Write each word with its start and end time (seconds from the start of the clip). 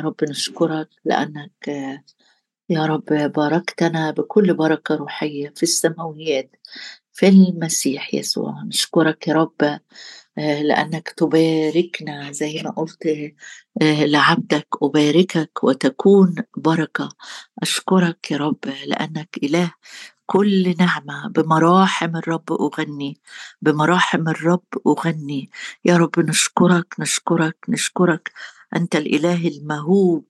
رب 0.00 0.16
نشكرك 0.22 0.88
لأنك 1.04 1.68
يا 2.70 2.86
رب 2.86 3.04
باركتنا 3.36 4.10
بكل 4.10 4.54
بركة 4.54 4.94
روحية 4.94 5.52
في 5.56 5.62
السماويات 5.62 6.56
في 7.12 7.28
المسيح 7.28 8.14
يسوع. 8.14 8.62
نشكرك 8.66 9.28
يا 9.28 9.34
رب 9.34 9.80
آه، 10.38 10.62
لأنك 10.62 11.08
تباركنا 11.16 12.32
زي 12.32 12.62
ما 12.64 12.70
قلت 12.70 13.06
آه، 13.82 14.04
لعبدك 14.04 14.66
أباركك 14.82 15.64
وتكون 15.64 16.34
بركة. 16.56 17.08
أشكرك 17.62 18.30
يا 18.30 18.36
رب 18.36 18.58
لأنك 18.86 19.28
إله 19.42 19.72
كل 20.26 20.74
نعمة. 20.78 21.28
بمراحم 21.28 22.16
الرب 22.16 22.52
أغني 22.52 23.20
بمراحم 23.62 24.28
الرب 24.28 24.64
أغني. 24.86 25.50
يا 25.84 25.96
رب 25.96 26.20
نشكرك 26.20 26.94
نشكرك 27.00 27.56
نشكرك. 27.68 28.32
أنت 28.76 28.96
الإله 28.96 29.48
المهوب 29.48 30.26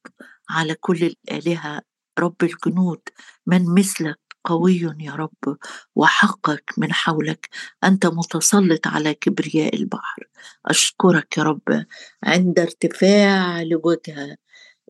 على 0.51 0.75
كل 0.75 1.05
الآلهة 1.05 1.83
رب 2.19 2.37
الجنود 2.43 3.01
من 3.47 3.75
مثلك 3.75 4.19
قوي 4.45 4.81
يا 5.01 5.13
رب 5.13 5.57
وحقك 5.97 6.73
من 6.79 6.93
حولك. 6.93 7.49
أنت 7.85 8.07
متسلط 8.07 8.87
على 8.87 9.15
كبرياء 9.15 9.77
البحر. 9.77 10.29
أشكرك 10.67 11.39
يا 11.39 11.43
رب 11.43 11.87
عند 12.25 12.59
ارتفاع 12.59 13.63
لوجهه 13.63 14.37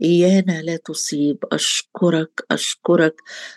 إيانا 0.03 0.63
لا 0.63 0.77
تصيب. 0.77 1.39
أشكرك 1.53 2.41
أشكرك 2.51 3.15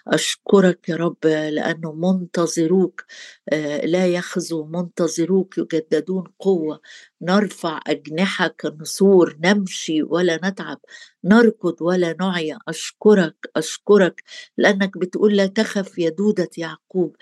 أشكرك 0.08 0.90
يا 0.90 0.96
رب 0.96 1.18
لأنه 1.26 1.94
منتظروك 1.94 3.06
آه، 3.50 3.86
لا 3.86 4.08
يخزوا 4.08 4.66
منتظروك 4.68 5.58
يجددون 5.58 6.24
قوة. 6.40 6.82
نرفع 7.24 7.80
أجنحة 7.88 8.48
كالنسور 8.48 9.38
نمشي 9.44 10.04
ولا 10.04 10.40
نتعب. 10.44 10.80
نركض 11.24 11.76
ولا 11.82 12.16
نعيا 12.20 12.60
أشكرك 12.68 13.36
أشكرك 13.56 14.24
لأنك 14.58 14.98
بتقول 14.98 15.38
لا 15.38 15.46
تخف 15.46 15.98
يا 15.98 16.10
دودة 16.10 16.50
يعقوب. 16.58 17.16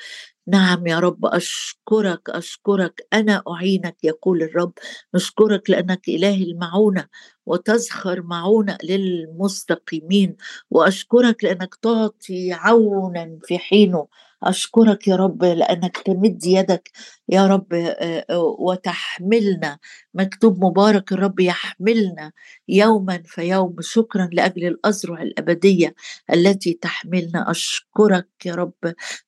نعم 0.47 0.87
يا 0.87 0.99
رب 0.99 1.25
أشكرك 1.25 2.29
أشكرك. 2.29 3.07
أنا 3.13 3.43
أعينك 3.49 3.97
يقول 4.03 4.43
الرب. 4.43 4.73
نشكرك 5.15 5.69
لأنك 5.69 6.09
إله 6.09 6.43
المعونة 6.43 7.07
وتزخر 7.45 8.21
معونة 8.21 8.77
للمستقيمين. 8.83 10.35
وأشكرك 10.71 11.43
لأنك 11.43 11.75
تعطي 11.75 12.53
عونا 12.53 13.39
في 13.43 13.57
حينه. 13.57 14.07
أشكرك 14.43 15.07
يا 15.07 15.15
رب 15.15 15.43
لأنك 15.43 15.97
تمد 15.97 16.45
يدك 16.45 16.91
يا 17.31 17.47
رب 17.47 17.67
وتحملنا. 18.59 19.79
مكتوب 20.13 20.65
مبارك 20.65 21.11
الرب 21.11 21.39
يحملنا 21.39 22.31
يوما 22.67 23.23
فيوم 23.25 23.75
شكرا 23.79 24.29
لأجل 24.33 24.65
الأزرع 24.67 25.21
الأبدية 25.21 25.95
التي 26.33 26.73
تحملنا. 26.73 27.51
أشكرك 27.51 28.27
يا 28.45 28.55
رب. 28.55 28.73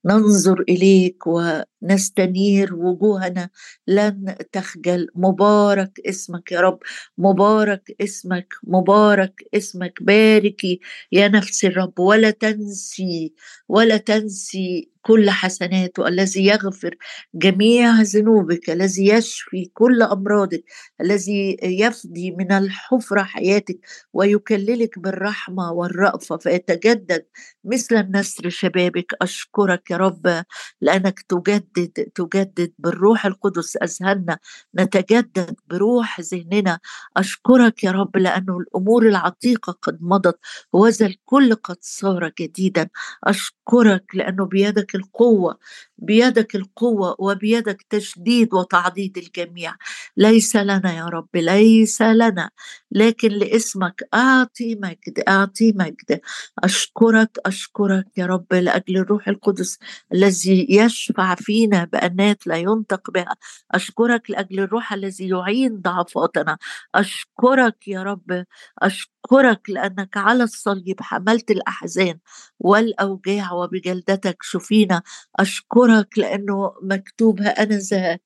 ننظر 0.06 0.64
إليك 0.70 1.24
ونستنير 1.28 2.76
وجوهنا. 2.76 3.50
لن 3.88 4.36
تخجل. 4.52 5.08
مبارك 5.16 6.00
اسمك 6.10 6.52
يا 6.52 6.62
رب. 6.62 6.80
مبارك 7.18 7.96
اسمك. 8.02 8.54
مبارك 8.64 9.44
اسمك. 9.54 10.04
باركي 10.04 10.80
يا 11.12 11.28
نفس 11.28 11.66
الرب. 11.66 12.00
ولا 12.00 12.30
تنسي 12.32 13.34
ولا 13.70 13.98
تنسي 13.98 14.90
كل 15.02 15.30
حسناته. 15.30 16.08
الذي 16.08 16.46
يغفر 16.46 16.96
جميع 17.36 17.93
ذنوبك 18.02 18.70
الذي 18.70 19.08
يشفي 19.08 19.66
كل 19.74 20.02
أمراضك 20.02 20.64
الذي 21.02 21.58
يفدي 21.64 22.32
من 22.32 22.52
الحفرة 22.52 23.24
حياتك 23.24 23.80
ويكللك 24.14 25.00
بالرحمة 25.00 25.72
والرأفة 25.72 26.38
فيتجدد 26.38 27.26
مثل 27.64 27.96
النسر 27.96 28.50
شبابك. 28.50 29.14
أشكرك 29.22 29.92
يا 29.92 29.98
رب 29.98 30.44
لأنك 30.82 31.20
تجدد 31.22 31.90
تجدد 32.16 32.72
بالروح 32.80 33.26
القدس 33.26 33.78
أذهاننا 33.78 34.38
نتجدد 34.80 35.56
بروح 35.70 36.20
ذهننا. 36.22 36.80
أشكرك 37.18 37.84
يا 37.84 37.92
رب 37.92 38.18
لأنه 38.18 38.58
الأمور 38.58 39.08
العتيقة 39.08 39.72
قد 39.82 39.98
مضت 40.02 40.40
وذا 40.74 41.06
الكل 41.06 41.56
قد 41.56 41.78
صار 41.82 42.32
جديدا. 42.40 42.90
أشكرك 43.24 44.06
لأنه 44.16 44.46
بيدك 44.46 44.96
القوة 44.96 45.58
بيدك 45.98 46.56
القوة 46.56 47.16
وبيدك 47.20 47.86
تشديد 47.90 48.54
وتعضيد 48.54 49.18
الجميع. 49.18 49.76
ليس 50.18 50.56
لنا 50.56 50.94
يا 50.98 51.06
رب 51.06 51.30
ليس 51.36 52.02
لنا 52.02 52.50
لكن 52.92 53.30
لاسمك 53.30 54.04
أعطي 54.14 54.76
مجد 54.76 55.24
أعطي 55.28 55.72
مجد. 55.76 56.20
أشكرك 56.64 57.38
أشكرك 57.46 58.08
يا 58.18 58.26
رب 58.26 58.54
لأجل 58.54 58.98
الروح 58.98 59.28
القدس 59.28 59.78
الذي 60.14 60.68
يشفع 60.70 61.36
فينا 61.36 61.84
بأنات 61.86 62.48
لا 62.48 62.56
ينطق 62.58 63.12
بها. 63.12 63.36
أشكرك 63.72 64.30
لأجل 64.32 64.60
الروح 64.60 64.94
الذي 64.94 65.30
يعين 65.30 65.82
ضعفاتنا. 65.82 66.58
أشكرك 66.96 67.88
يا 67.88 68.04
رب 68.04 68.46
أشكرك 68.80 69.70
لأنك 69.70 70.18
على 70.18 70.44
الصليب 70.44 71.02
حملت 71.02 71.52
الأحزان 71.52 72.20
والأوجاع 72.60 73.52
وبجلدتك 73.54 74.38
شفينا. 74.42 75.02
أشكرك 75.40 75.93
لأنه 76.18 76.74
مكتوب 76.84 77.42
أنا 77.42 77.78
ذا 77.78 78.20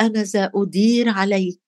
أنا 0.00 0.22
ذا 0.22 0.50
أدير 0.54 1.08
عليك. 1.08 1.60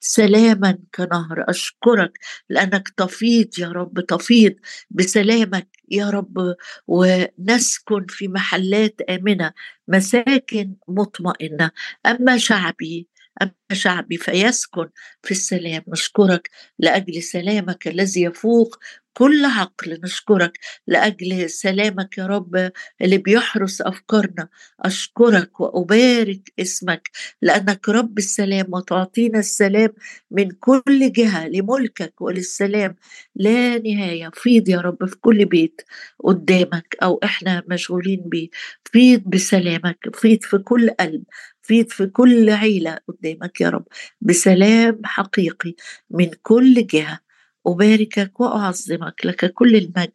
سلاما 0.00 0.78
كنهر 0.94 1.44
أشكرك 1.48 2.18
لأنك 2.50 2.88
تفيض 2.88 3.58
يا 3.58 3.68
رب 3.68 4.00
تفيض 4.00 4.54
بسلامك 4.90 5.68
يا 5.90 6.10
رب 6.10 6.54
ونسكن 6.86 8.06
في 8.08 8.28
محلات 8.28 9.00
آمنة 9.10 9.52
مساكن 9.88 10.74
مطمئنة. 10.88 11.70
أما 12.06 12.38
شعبي 12.38 13.08
أما 13.42 13.52
شعبي 13.72 14.16
فيسكن 14.16 14.88
في 15.22 15.30
السلام. 15.30 15.82
نشكرك 15.88 16.50
لأجل 16.78 17.22
سلامك 17.22 17.88
الذي 17.88 18.22
يفوق 18.22 18.78
كل 19.16 19.44
عقل 19.44 20.00
نشكرك 20.04 20.58
لأجل 20.86 21.50
سلامك 21.50 22.18
يا 22.18 22.26
رب 22.26 22.70
اللي 23.02 23.18
بيحرس 23.18 23.80
أفكارنا. 23.82 24.48
أشكرك 24.80 25.60
وأبارك 25.60 26.52
اسمك 26.60 27.10
لأنك 27.42 27.88
رب 27.88 28.18
السلام 28.18 28.66
وتعطينا 28.74 29.38
السلام 29.38 29.88
من 30.30 30.50
كل 30.50 31.12
جهة 31.12 31.48
لملكك 31.48 32.20
وللسلام. 32.20 32.96
لا 33.36 33.78
نهاية 33.78 34.30
فيض 34.34 34.68
يا 34.68 34.80
رب 34.80 35.06
في 35.08 35.16
كل 35.16 35.44
بيت 35.44 35.80
قدامك 36.24 36.96
أو 37.02 37.20
إحنا 37.24 37.62
مشغولين 37.68 38.22
بيه. 38.26 38.48
فيض 38.84 39.22
بسلامك 39.26 39.98
فيض 40.16 40.38
في 40.42 40.58
كل 40.58 40.90
قلب 40.90 41.22
فيض 41.62 41.88
في 41.88 42.06
كل 42.06 42.50
عيلة 42.50 42.98
قدامك 43.08 43.60
يا 43.60 43.68
رب. 43.70 43.84
بسلام 44.20 45.00
حقيقي 45.04 45.74
من 46.10 46.30
كل 46.42 46.86
جهة. 46.86 47.25
أباركك 47.66 48.40
وأعظمك 48.40 49.26
لك 49.26 49.52
كل 49.52 49.76
المجد 49.76 50.12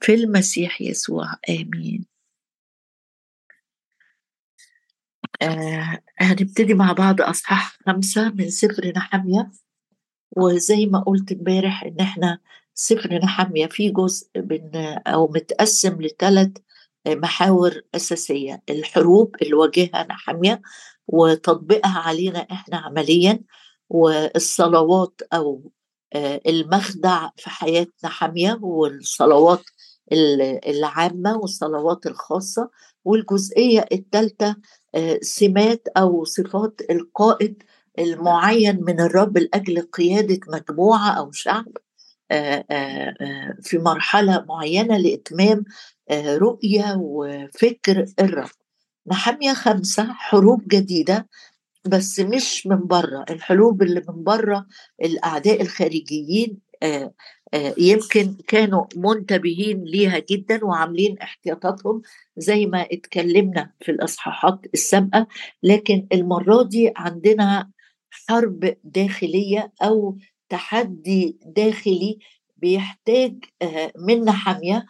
في 0.00 0.14
المسيح 0.14 0.80
يسوع. 0.82 1.26
آمين. 1.50 2.06
آه 5.42 5.98
هنبتدي 6.18 6.74
مع 6.74 6.92
بعض 6.92 7.20
أصحاح 7.20 7.78
خمسة 7.86 8.30
من 8.30 8.50
سفر 8.50 8.92
نحمية. 8.96 9.50
وزي 10.36 10.86
ما 10.86 10.98
قلت 11.00 11.32
امبارح 11.32 11.82
إن 11.84 12.00
إحنا 12.00 12.38
سفر 12.74 13.14
نحمية 13.14 13.66
فيه 13.66 13.92
جزء 13.92 14.28
من 14.36 14.76
أو 15.06 15.28
متقسم 15.28 16.02
لثلاث 16.02 16.50
محاور 17.08 17.82
أساسية 17.94 18.62
الحروب 18.70 19.36
اللي 19.42 19.54
واجهها 19.54 20.06
نحمية 20.10 20.62
وتطبيقها 21.06 21.98
علينا 21.98 22.38
إحنا 22.38 22.76
عمليا 22.76 23.40
والصلوات 23.88 25.20
أو 25.32 25.72
المخدع 26.16 27.28
في 27.36 27.50
حياتنا 27.50 28.10
حامية 28.10 28.58
والصلوات 28.62 29.62
العامة 30.66 31.36
والصلوات 31.36 32.06
الخاصة 32.06 32.70
والجزئية 33.04 33.84
الثالثة 33.92 34.56
آه، 34.94 35.18
سمات 35.22 35.88
أو 35.96 36.24
صفات 36.24 36.80
القائد 36.90 37.62
المعين 37.98 38.84
من 38.84 39.00
الرب 39.00 39.38
لأجل 39.38 39.80
قيادة 39.80 40.40
مجموعة 40.48 41.10
أو 41.10 41.32
شعب 41.32 41.68
آه، 42.30 43.56
في 43.62 43.78
مرحلة 43.78 44.44
معينة 44.48 44.96
لإتمام 44.96 45.64
رؤية 46.12 46.96
وفكر 46.96 48.06
الرب. 48.20 48.50
نحمية 49.06 49.52
خمسة 49.52 50.12
حروب 50.12 50.68
جديدة 50.68 51.28
بس 51.86 52.20
مش 52.20 52.66
من 52.66 52.86
بره. 52.86 53.24
الحروب 53.30 53.82
اللي 53.82 54.02
من 54.08 54.24
بره 54.24 54.66
الأعداء 55.02 55.62
الخارجيين 55.62 56.58
يمكن 57.78 58.34
كانوا 58.48 58.84
منتبهين 58.96 59.84
ليها 59.84 60.18
جدا 60.18 60.64
وعاملين 60.64 61.18
احتياطاتهم 61.18 62.02
زي 62.36 62.66
ما 62.66 62.82
اتكلمنا 62.92 63.72
في 63.80 63.90
الإصحاحات 63.90 64.60
السابقة. 64.74 65.26
لكن 65.62 66.06
المرة 66.12 66.62
دي 66.62 66.92
عندنا 66.96 67.70
حرب 68.28 68.76
داخلية 68.84 69.72
أو 69.82 70.18
تحدي 70.48 71.38
داخلي 71.46 72.18
بيحتاج 72.56 73.44
منا 73.98 74.32
حامية 74.32 74.86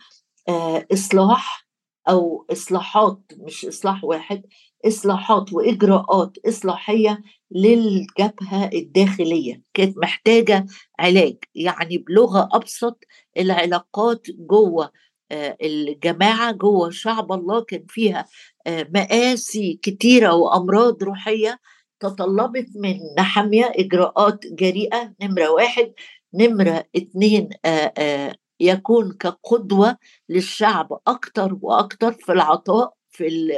آه، 0.49 0.87
إصلاح 0.93 1.67
أو 2.09 2.47
إصلاحات 2.53 3.21
مش 3.39 3.65
إصلاح 3.65 4.05
واحد. 4.05 4.43
إصلاحات 4.87 5.53
وإجراءات 5.53 6.33
إصلاحية 6.49 7.23
للجبهة 7.51 8.71
الداخلية. 8.75 9.63
كانت 9.75 9.99
محتاجة 9.99 10.67
علاج 10.99 11.37
يعني 11.55 11.99
بلغة 11.99 12.49
أبسط 12.53 12.99
العلاقات 13.39 14.27
جوه 14.31 14.91
آه، 15.33 15.57
الجماعة 15.63 16.53
جوه 16.53 16.91
شعب 16.91 17.33
الله. 17.33 17.61
كان 17.65 17.85
فيها 17.89 18.27
مآسي 18.69 19.79
كتيرة 19.83 20.35
وأمراض 20.35 21.03
روحية 21.03 21.59
تطلبت 22.01 22.67
من 22.77 22.99
نحمية 23.19 23.73
إجراءات 23.79 24.47
جريئة. 24.47 25.15
نمرة 25.23 25.49
واحد. 25.51 25.93
نمرة 26.35 26.85
اتنين 26.97 27.49
آآ 27.65 28.37
يكون 28.61 29.13
كقدوة 29.13 29.97
للشعب 30.29 30.99
أكتر 31.07 31.59
وأكتر 31.63 32.13
في 32.13 32.33
العطاء. 32.33 32.93
في 33.15 33.27
ال 33.29 33.53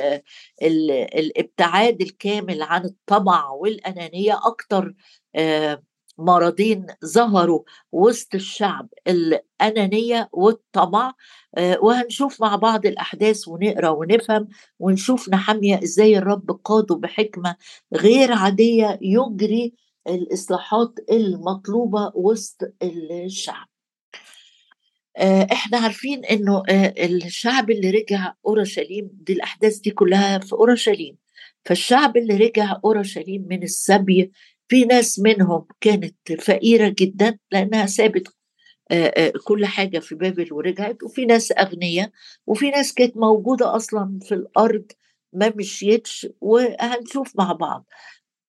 ال 0.62 0.90
الابتعاد 0.90 2.00
الكامل 2.02 2.62
عن 2.62 2.84
الطمع 2.84 3.50
والأنانية 3.50 4.40
أكتر 4.44 4.94
مرضين 6.18 6.86
ظهروا 7.04 7.62
وسط 7.92 8.34
الشعب 8.34 8.88
الأنانية 9.08 10.28
والطمع 10.32 11.14
وهنشوف 11.82 12.40
مع 12.40 12.56
بعض 12.56 12.86
الأحداث 12.86 13.48
ونقرأ 13.48 13.88
ونفهم 13.88 14.48
ونشوف 14.78 15.28
نحمية 15.28 15.82
إزاي 15.82 16.18
الرب 16.18 16.60
قاده 16.64 16.94
بحكمة 16.94 17.56
غير 17.94 18.32
عادية 18.32 18.98
يجري 19.02 19.74
الإصلاحات 20.08 20.94
المطلوبة 21.10 22.12
وسط 22.14 22.62
الشعب. 22.82 23.66
إحنا 25.52 25.78
عارفين 25.78 26.24
إنه 26.24 26.62
الشعب 26.98 27.70
اللي 27.70 27.90
رجع 27.90 28.32
أورشليم 28.46 29.10
دي 29.12 29.32
الأحداث 29.32 29.78
دي 29.78 29.90
كلها 29.90 30.38
في 30.38 30.52
أورشليم. 30.52 31.16
فالشعب 31.64 32.16
اللي 32.16 32.36
رجع 32.36 32.76
أورشليم 32.84 33.46
من 33.50 33.62
السبي 33.62 34.32
في 34.68 34.84
ناس 34.84 35.18
منهم 35.18 35.66
كانت 35.80 36.32
فقيرة 36.40 36.94
جدا 36.98 37.38
لأنها 37.52 37.86
سابت 37.86 38.28
كل 39.44 39.66
حاجة 39.66 39.98
في 39.98 40.14
بابل 40.14 40.52
ورجعت. 40.52 41.02
وفي 41.02 41.24
ناس 41.24 41.52
أغنياء 41.52 42.10
وفي 42.46 42.70
ناس 42.70 42.94
كانت 42.94 43.16
موجودة 43.16 43.76
أصلا 43.76 44.18
في 44.22 44.34
الأرض 44.34 44.84
ما 45.32 45.52
مشيتش 45.56 46.26
وهنشوف 46.40 47.32
مع 47.38 47.52
بعض. 47.52 47.86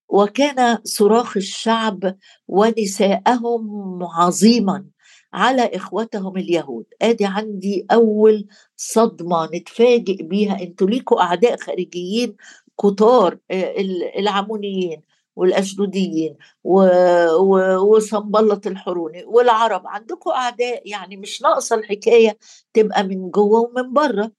وكان 0.10 0.78
صراخ 0.84 1.38
الشعب 1.38 2.16
ونساءهم 2.48 4.04
عظيما. 4.04 4.86
على 5.34 5.76
إخوتهم 5.76 6.38
اليهود. 6.38 6.86
آدي 7.02 7.26
عندي 7.26 7.86
أول 7.92 8.48
صدمة 8.78 9.50
نتفاجئ 9.54 10.24
بيها. 10.24 10.62
أنتوا 10.62 10.88
ليكوا 10.88 11.22
أعداء 11.22 11.58
خارجيين 11.58 12.36
كتار 12.82 13.38
العمونيين 14.20 15.02
والاشدوديين 15.36 16.36
وصنبلط 17.80 18.68
الحروني 18.68 19.24
والعرب. 19.26 19.88
عندكم 19.88 20.30
أعداء 20.30 20.90
يعني 20.90 21.18
مش 21.18 21.42
ناقصة 21.42 21.76
الحكاية 21.76 22.38
تبقى 22.74 23.04
من 23.04 23.32
جوة 23.32 23.60
ومن 23.60 23.94
بره 23.94 24.32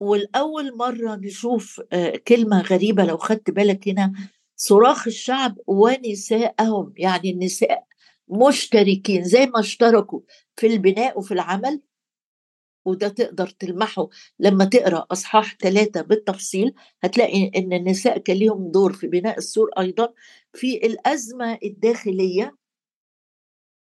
والأول 0.00 0.76
مرة 0.76 1.16
نشوف 1.16 1.80
كلمة 2.28 2.62
غريبة 2.62 3.04
لو 3.04 3.16
خدت 3.16 3.50
بالك 3.50 3.88
هنا. 3.88 4.12
صراخ 4.56 5.06
الشعب 5.06 5.58
ونساءهم 5.66 6.92
يعني 6.96 7.30
النساء 7.30 7.84
مشتركين 8.30 9.24
زي 9.24 9.46
ما 9.46 9.60
اشتركوا 9.60 10.20
في 10.56 10.66
البناء 10.66 11.18
وفي 11.18 11.34
العمل 11.34 11.80
وده 12.84 13.08
تقدر 13.08 13.46
تلمحه. 13.48 14.08
لما 14.38 14.64
تقرأ 14.64 15.06
أصحاح 15.10 15.56
ثلاثة 15.60 16.00
بالتفصيل 16.02 16.74
هتلاقي 17.02 17.50
إن 17.56 17.72
النساء 17.72 18.18
كان 18.18 18.36
ليهم 18.36 18.70
دور 18.70 18.92
في 18.92 19.06
بناء 19.06 19.38
السور 19.38 19.70
أيضا 19.78 20.12
في 20.54 20.76
الأزمة 20.86 21.58
الداخلية 21.64 22.56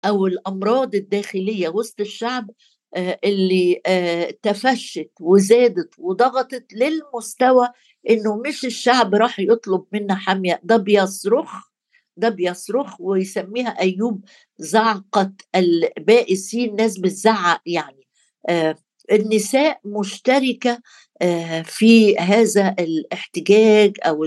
أو 0.06 0.28
الأمراض 0.28 0.96
الداخلية 0.96 1.70
وسط 1.70 2.00
الشعب 2.02 2.52
آه، 2.96 3.20
اللي 3.24 3.82
آه، 3.86 4.32
تفشت 4.42 5.12
وزادت 5.20 5.90
وضغطت 5.98 6.74
للمستوى 6.74 7.70
إنه 8.10 8.38
مش 8.38 8.66
الشعب 8.66 9.16
راح 9.16 9.40
يطلب 9.40 9.86
منا 9.92 10.16
حامية. 10.16 10.62
ده 10.64 10.78
بيصرخ 10.78 11.75
ده 12.18 12.30
بيصرخ 12.30 13.02
ويسميها 13.02 13.70
أيوب 13.80 14.26
زعقه 14.58 15.34
البائسين 15.56 16.76
ناس 16.76 16.98
بتزعق 16.98 17.62
يعني. 17.66 18.08
آه، 18.50 18.76
النساء 19.12 19.80
مشتركة 19.86 20.82
آه، 21.22 21.62
في 21.62 22.18
هذا 22.18 22.76
الاحتجاج 22.80 23.98
أو 24.06 24.26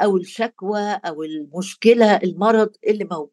أو 0.00 0.16
الشكوى 0.16 0.80
أو 0.80 1.22
المشكلة 1.22 2.16
المرض 2.16 2.70
اللي 2.86 3.04
موجود. 3.04 3.30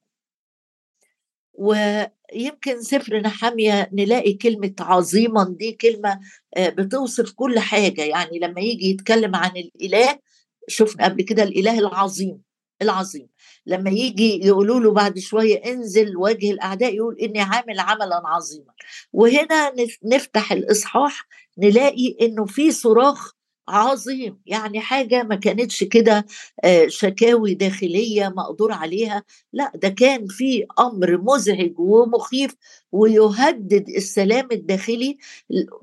ويمكن 1.54 2.82
سفر 2.82 3.20
نحامية 3.22 3.90
نلاقي 3.94 4.34
كلمة 4.34 4.74
عظيما 4.80 5.56
دي 5.60 5.72
كلمة 5.72 6.20
آه، 6.58 6.70
بتوصف 6.70 7.32
كل 7.32 7.60
حاجة. 7.60 8.02
يعني 8.04 8.40
لما 8.40 8.62
يجي 8.62 8.90
يتكلم 8.90 9.36
عن 9.36 9.52
الإله 9.58 10.20
شفنا 10.68 11.06
قبل 11.06 11.22
كده 11.24 11.44
الإله 11.44 11.80
العظيم 11.80 12.42
العظيم. 12.82 13.28
لما 13.66 13.90
يجي 13.90 14.48
يقولوا 14.48 14.80
له 14.80 14.92
بعد 14.92 15.20
شوية 15.20 15.56
انزل 15.66 16.18
وجه 16.18 16.52
الأعداء 16.52 16.96
يقول 16.96 17.18
إني 17.20 17.42
عامل 17.42 17.80
عملا 17.80 18.22
عظيما. 18.26 18.74
وهنا 19.14 19.74
نفتح 20.04 20.52
الإصحاح 20.52 21.28
نلاقي 21.58 22.16
إنه 22.22 22.46
في 22.46 22.72
صراخ 22.72 23.34
عظيم. 23.68 24.40
يعني 24.46 24.80
حاجة 24.80 25.24
ما 25.24 25.36
كانتش 25.36 25.84
كده 25.84 26.26
آه، 26.64 26.88
شكاوي 26.88 27.54
داخلية 27.54 28.30
مقدور 28.30 28.72
عليها. 28.72 29.24
لا 29.54 29.72
ده 29.76 29.90
كان 29.90 30.28
في 30.28 30.66
أمر 30.80 31.18
مزعج 31.22 31.80
ومخيف 31.80 32.56
ويهدد 32.92 33.90
السلام 33.90 34.48
الداخلي 34.52 35.18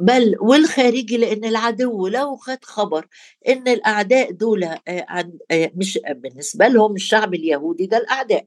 بل 0.00 0.36
والخارجي 0.40 1.16
لأن 1.16 1.44
العدو 1.44 2.06
لو 2.06 2.36
خد 2.36 2.64
خبر 2.64 3.06
إن 3.48 3.68
الأعداء 3.68 4.30
دول 4.32 4.64
آه، 4.64 4.80
آه، 4.88 5.70
مش 5.74 5.98
بالنسبة 6.14 6.68
لهم 6.68 6.94
الشعب 6.94 7.34
اليهودي 7.34 7.86
ده 7.86 7.96
الأعداء. 7.96 8.44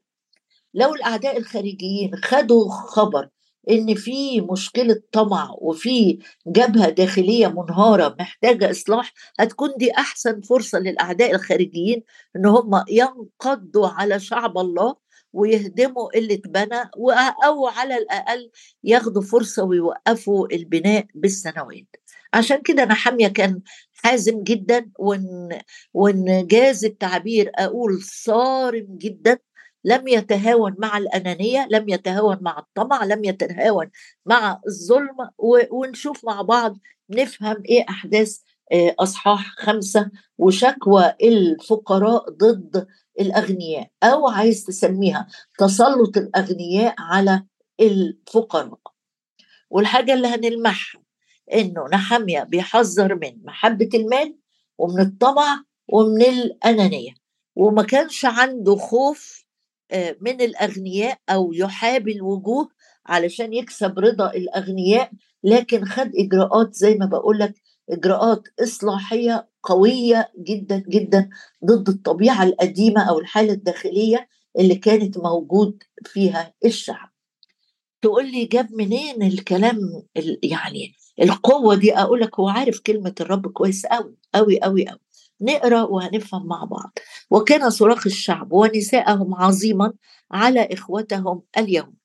لو 0.74 0.96
الأعداء 0.96 1.38
الخارجيين 1.38 2.16
خدوا 2.16 2.70
خبر 2.70 3.30
إن 3.70 3.96
في 3.96 4.42
مشكلة 4.42 5.02
طمع 5.12 5.56
وفي 5.62 6.20
جبهة 6.48 6.90
داخلية 6.90 7.48
منهارة 7.48 8.16
محتاجة 8.20 8.72
إصلاح 8.72 9.14
هتكون 9.40 9.70
دي 9.78 9.92
أحسن 9.92 10.42
فرصة 10.42 10.80
للأعداء 10.80 11.32
الخارجيين 11.36 12.04
إن 12.36 12.46
هم 12.46 12.84
ينقضوا 12.90 13.88
على 13.88 14.20
شعب 14.20 14.58
الله 14.58 14.96
ويهدموا 15.34 16.18
اللي 16.18 16.34
اتبنى 16.34 16.90
أو 17.46 17.68
على 17.68 17.98
الأقل 17.98 18.52
ياخدوا 18.84 19.22
فرصة 19.22 19.64
ويوقفوا 19.64 20.48
البناء 20.54 21.06
بالسنوات. 21.16 21.86
عشان 22.34 22.62
كده 22.62 22.84
أنا 22.84 22.94
حامية 22.94 23.28
كان 23.28 23.62
حازم 23.94 24.44
جدا 24.44 24.92
وان 25.00 25.60
وان 25.94 26.48
جاز 26.48 26.86
التعبير 26.86 27.52
أقول 27.56 28.02
صارم 28.04 28.88
جدا. 28.90 29.40
لم 29.84 30.08
يتهاون 30.08 30.76
مع 30.80 30.98
الأنانية 30.98 31.68
لم 31.72 31.90
يتهاون 31.90 32.38
مع 32.42 32.60
الطمع 32.60 33.04
لم 33.04 33.26
يتهاون 33.26 33.90
مع 34.26 34.62
الظلم 34.68 35.30
ونشوف 35.72 36.26
مع 36.26 36.42
بعض 36.42 36.78
نفهم 37.10 37.64
إيه 37.70 37.86
أحداث 37.90 38.38
آه، 38.72 38.96
أصحاح 39.00 39.56
خمسة 39.58 40.12
وشكوى 40.38 41.14
الفقراء 41.24 42.30
ضد 42.30 42.88
الأغنياء 43.20 43.90
أو 44.04 44.28
عايز 44.28 44.64
تسميها 44.66 45.28
تسلط 45.58 46.18
الأغنياء 46.18 46.96
على 47.00 47.44
الفقراء. 47.80 48.80
والحاجة 49.70 50.14
اللي 50.14 50.28
هنلمحها 50.28 51.02
إنه 51.54 51.86
نحمية 51.94 52.44
بيحذر 52.44 53.16
من 53.16 53.46
محبة 53.46 53.90
المال 53.94 54.36
ومن 54.78 55.00
الطمع 55.02 55.64
ومن 55.88 56.22
الأنانية 56.22 57.12
وما 57.56 57.84
كانش 57.84 58.26
عنده 58.26 58.76
خوف 58.76 59.43
من 60.22 60.42
الأغنياء 60.42 61.18
أو 61.30 61.54
يحابي 61.54 62.12
الوجوه 62.16 62.70
علشان 63.06 63.54
يكسب 63.54 64.00
رضا 64.00 64.32
الأغنياء 64.34 65.12
لكن 65.44 65.86
خد 65.86 66.12
إجراءات 66.18 66.74
زي 66.74 66.96
ما 66.96 67.06
بقول 67.06 67.40
لك 67.40 67.54
إجراءات 67.90 68.44
إصلاحية 68.64 69.50
قوية 69.64 70.32
جدا 70.38 70.84
جدا 70.90 71.30
ضد 71.66 71.90
الطبيعة 71.90 72.44
القديمة 72.44 73.10
أو 73.10 73.20
الحالة 73.20 73.54
الداخلية 73.54 74.28
اللي 74.60 74.76
كانت 74.76 75.18
موجود 75.18 75.84
فيها 76.06 76.54
الشعب. 76.66 77.10
تقول 78.02 78.32
لي 78.32 78.46
جاب 78.46 78.74
منين 78.74 79.24
الكلام 79.24 80.04
يعني 80.44 80.94
القوة 81.22 81.76
دي؟ 81.76 81.94
أقول 81.94 82.20
لك 82.22 82.40
هو 82.40 82.50
عارف 82.50 82.80
كلمة 82.80 83.16
الرب 83.22 83.48
كويس 83.48 83.86
أوي 83.86 84.18
أوي 84.36 84.58
أوي 84.58 84.84
أوي. 84.84 85.00
نقرأ 85.42 85.84
وهنفهم 85.84 86.48
مع 86.48 86.64
بعض. 86.64 86.98
وكان 87.32 87.70
صراخ 87.70 88.06
الشعب 88.08 88.54
ونساءهم 88.54 89.36
عظيما 89.36 89.94
على 90.32 90.70
إخوتهم 90.72 91.42
اليهود 91.58 91.96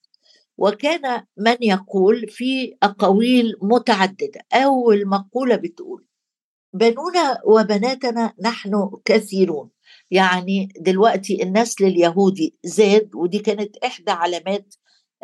وكان 0.58 1.24
من 1.38 1.56
يقول 1.60 2.28
في 2.28 2.76
أقاويل 2.82 3.54
متعددة 3.62 4.40
أول 4.52 5.08
مقولة 5.08 5.56
بتقول 5.56 6.04
بنونا 6.74 7.40
وبناتنا 7.44 8.32
نحن 8.40 8.90
كثيرون. 9.04 9.70
يعني 10.10 10.68
دلوقتي 10.80 11.42
النسل 11.42 11.84
اليهودي 11.84 12.58
زاد 12.64 13.10
ودي 13.14 13.38
كانت 13.38 13.76
إحدى 13.76 14.10
علامات 14.10 14.74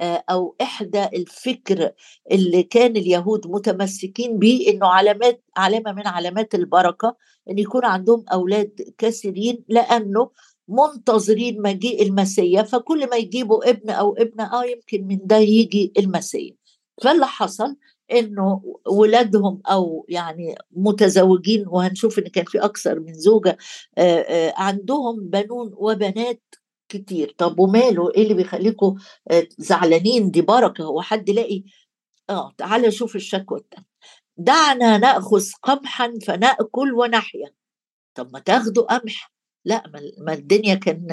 أو 0.00 0.56
إحدى 0.60 1.04
الفكر 1.04 1.90
اللي 2.30 2.62
كان 2.62 2.96
اليهود 2.96 3.46
متمسكين 3.46 4.38
به 4.38 4.66
إنه 4.68 4.86
علامات 4.86 5.44
علامة 5.56 5.92
من 5.92 6.06
علامات 6.06 6.54
البركة 6.54 7.16
إن 7.50 7.58
يكون 7.58 7.84
عندهم 7.84 8.24
أولاد 8.32 8.94
كثيرين 8.98 9.64
لأنه 9.68 10.30
منتظرين 10.68 11.62
مجيء 11.62 12.02
المسيا 12.02 12.62
فكل 12.62 13.10
ما 13.10 13.16
يجيبوا 13.16 13.70
ابن 13.70 13.90
أو 13.90 14.16
ابنة 14.16 14.44
آه 14.44 14.64
يمكن 14.64 15.06
من 15.06 15.18
ده 15.24 15.36
يجي 15.36 15.92
المسيا 15.98 16.56
فاللي 17.02 17.26
حصل 17.26 17.76
إنه 18.12 18.62
ولادهم 18.86 19.62
أو 19.66 20.06
يعني 20.08 20.54
متزوجين 20.70 21.64
وهنشوف 21.68 22.18
إن 22.18 22.24
كان 22.28 22.44
في 22.44 22.58
أكثر 22.58 23.00
من 23.00 23.14
زوجة 23.14 23.58
آه، 23.98 24.20
آه، 24.20 24.54
عندهم 24.56 25.28
بنون 25.28 25.70
وبنات 25.76 26.42
كتير. 26.88 27.34
طب 27.38 27.58
وماله؟ 27.58 28.10
إيه 28.16 28.22
اللي 28.22 28.34
بيخليكم 28.34 28.94
آه، 29.30 29.46
زعلانين؟ 29.58 30.30
دي 30.30 30.42
بركة. 30.42 30.84
هو 30.84 31.02
حد 31.02 31.30
لاقي 31.30 31.62
آه 32.30 32.52
تعالى 32.58 32.90
شوف 32.90 33.16
الشكوى 33.16 33.58
التانية. 33.58 33.86
دعنا 34.36 34.98
نأخذ 34.98 35.44
قمحا 35.62 36.18
فنأكل 36.26 36.92
ونحيا. 36.94 37.50
طب 38.14 38.32
ما 38.32 38.38
تاخدوا 38.38 38.84
قمح. 38.98 39.32
لا 39.64 39.82
ما 40.18 40.32
الدنيا 40.32 40.74
كان 40.74 41.06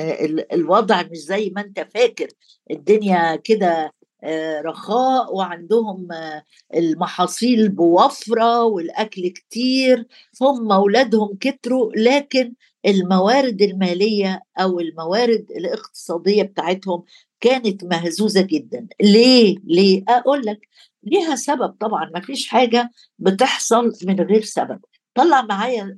الوضع 0.53 1.01
مش 1.03 1.17
زي 1.17 1.49
ما 1.55 1.61
أنت 1.61 1.79
فاكر. 1.93 2.27
الدنيا 2.71 3.35
كده 3.35 3.93
آه، 4.23 4.61
رخاء 4.61 5.35
وعندهم 5.35 6.11
آه، 6.11 6.43
المحاصيل 6.75 7.69
بوفرة 7.69 8.63
والأكل 8.63 9.27
كتير. 9.29 10.07
هم 10.41 10.71
أولادهم 10.71 11.37
كتروا 11.39 11.91
لكن 11.95 12.53
الموارد 12.85 13.61
المالية 13.61 14.41
أو 14.59 14.79
الموارد 14.79 15.45
الاقتصادية 15.51 16.43
بتاعتهم 16.43 17.03
كانت 17.39 17.83
مهزوزة 17.83 18.41
جدا 18.41 18.87
ليه؟ 19.01 19.55
ليه؟ 19.63 20.03
أقول 20.09 20.41
لك 20.45 20.59
ليها 21.03 21.35
سبب 21.35 21.69
طبعا 21.69 22.09
ما 22.13 22.19
فيش 22.21 22.47
حاجة 22.47 22.91
بتحصل 23.19 23.91
من 24.05 24.19
غير 24.21 24.41
سبب 24.41 24.79
طلع 25.15 25.41
معايا 25.41 25.97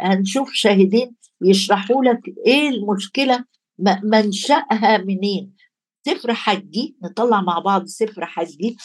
هنشوف 0.00 0.52
شاهدين 0.52 1.14
يشرحوا 1.42 2.04
لك 2.04 2.20
إيه 2.46 2.68
المشكلة 2.68 3.44
منشأها 4.02 4.98
منين 4.98 5.52
سفر 6.06 6.34
حجي 6.34 6.96
نطلع 7.02 7.40
مع 7.40 7.58
بعض 7.58 7.84
سفر 7.86 8.26
حجي 8.26 8.76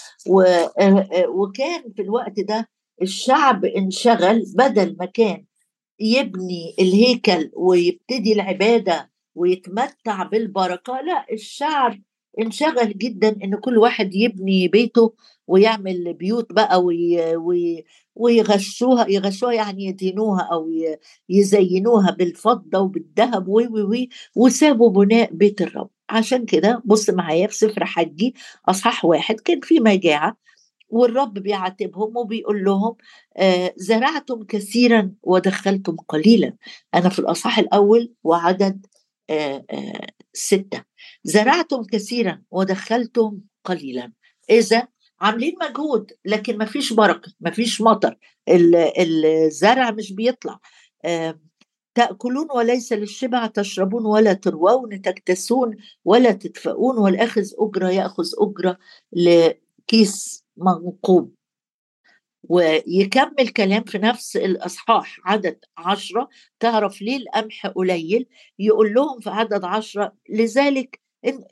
وكان 1.29 1.81
في 1.95 2.01
الوقت 2.01 2.39
ده 2.39 2.69
الشعب 3.01 3.65
انشغل 3.65 4.43
بدل 4.55 4.95
ما 4.99 5.05
كان 5.05 5.45
يبني 6.01 6.75
الهيكل 6.79 7.51
ويبتدي 7.53 8.33
العبادة 8.33 9.11
ويتمتع 9.35 10.23
بالبركة. 10.23 11.01
لا 11.01 11.25
الشعب 11.33 12.01
انشغل 12.39 12.97
جدا 12.97 13.29
إن 13.43 13.55
كل 13.55 13.77
واحد 13.77 14.15
يبني 14.15 14.67
بيته 14.67 15.13
ويعمل 15.47 16.13
بيوت 16.13 16.53
بقى 16.53 16.83
وي 16.83 17.35
وي 17.35 17.83
ويغشوها 18.15 19.07
يغشوها 19.09 19.53
يعني 19.53 19.85
يدينوها 19.85 20.41
أو 20.51 20.69
يزينوها 21.29 22.11
بالفضة 22.11 22.79
وبالذهب 22.79 23.47
وي 23.47 23.67
وي 23.67 23.81
وي 23.83 24.09
وسابوا 24.35 24.89
بناء 24.89 25.33
بيت 25.33 25.61
الرب. 25.61 25.89
عشان 26.09 26.45
كده 26.45 26.81
بص 26.85 27.09
معايا 27.09 27.47
في 27.47 27.55
سفر 27.55 27.85
حجي 27.85 28.35
أصحاح 28.69 29.05
واحد 29.05 29.35
كان 29.39 29.59
في 29.61 29.79
مجاعة 29.79 30.37
والرب 30.91 31.33
بيعاتبهم 31.33 32.17
وبيقول 32.17 32.63
لهم 32.63 32.95
آه 33.37 33.73
زرعتم 33.77 34.43
كثيرا 34.43 35.11
ودخلتم 35.23 35.95
قليلا. 35.95 36.53
أنا 36.93 37.09
في 37.09 37.19
الأصحاح 37.19 37.59
الأول 37.59 38.13
وعدد 38.23 38.85
آه 39.29 39.65
آه 39.71 40.07
ستة. 40.33 40.83
زرعتم 41.23 41.83
كثيرا 41.83 42.41
ودخلتم 42.51 43.39
قليلا. 43.63 44.11
إذا 44.49 44.87
عاملين 45.21 45.55
مجهود 45.69 46.11
لكن 46.25 46.57
ما 46.57 46.65
فيش 46.65 46.93
بركة 46.93 47.33
ما 47.39 47.51
فيش 47.51 47.81
مطر. 47.81 48.17
الزرع 48.49 49.91
مش 49.91 50.13
بيطلع. 50.13 50.59
تأكلون 51.95 52.47
وليس 52.55 52.93
للشبع 52.93 53.45
تشربون 53.47 54.05
ولا 54.05 54.33
تروون 54.33 55.01
تكتسون 55.01 55.75
ولا 56.05 56.31
تدفؤون 56.31 56.97
والأخذ 56.97 57.45
أجرة 57.59 57.89
يأخذ 57.89 58.25
أجرة 58.39 58.77
لكيس 59.13 60.40
منقوب 60.57 61.35
ويكمل 62.43 63.47
كلام 63.57 63.83
في 63.83 63.97
نفس 63.97 64.35
الإصحاح 64.37 65.19
عدد 65.25 65.59
عشرة 65.77 66.29
تعرف 66.59 67.01
ليه 67.01 67.17
القمح 67.17 67.67
قليل؟ 67.67 68.27
يقول 68.59 68.93
لهم 68.93 69.19
في 69.19 69.29
عدد 69.29 69.63
عشرة 69.63 70.13
لذلك 70.29 71.01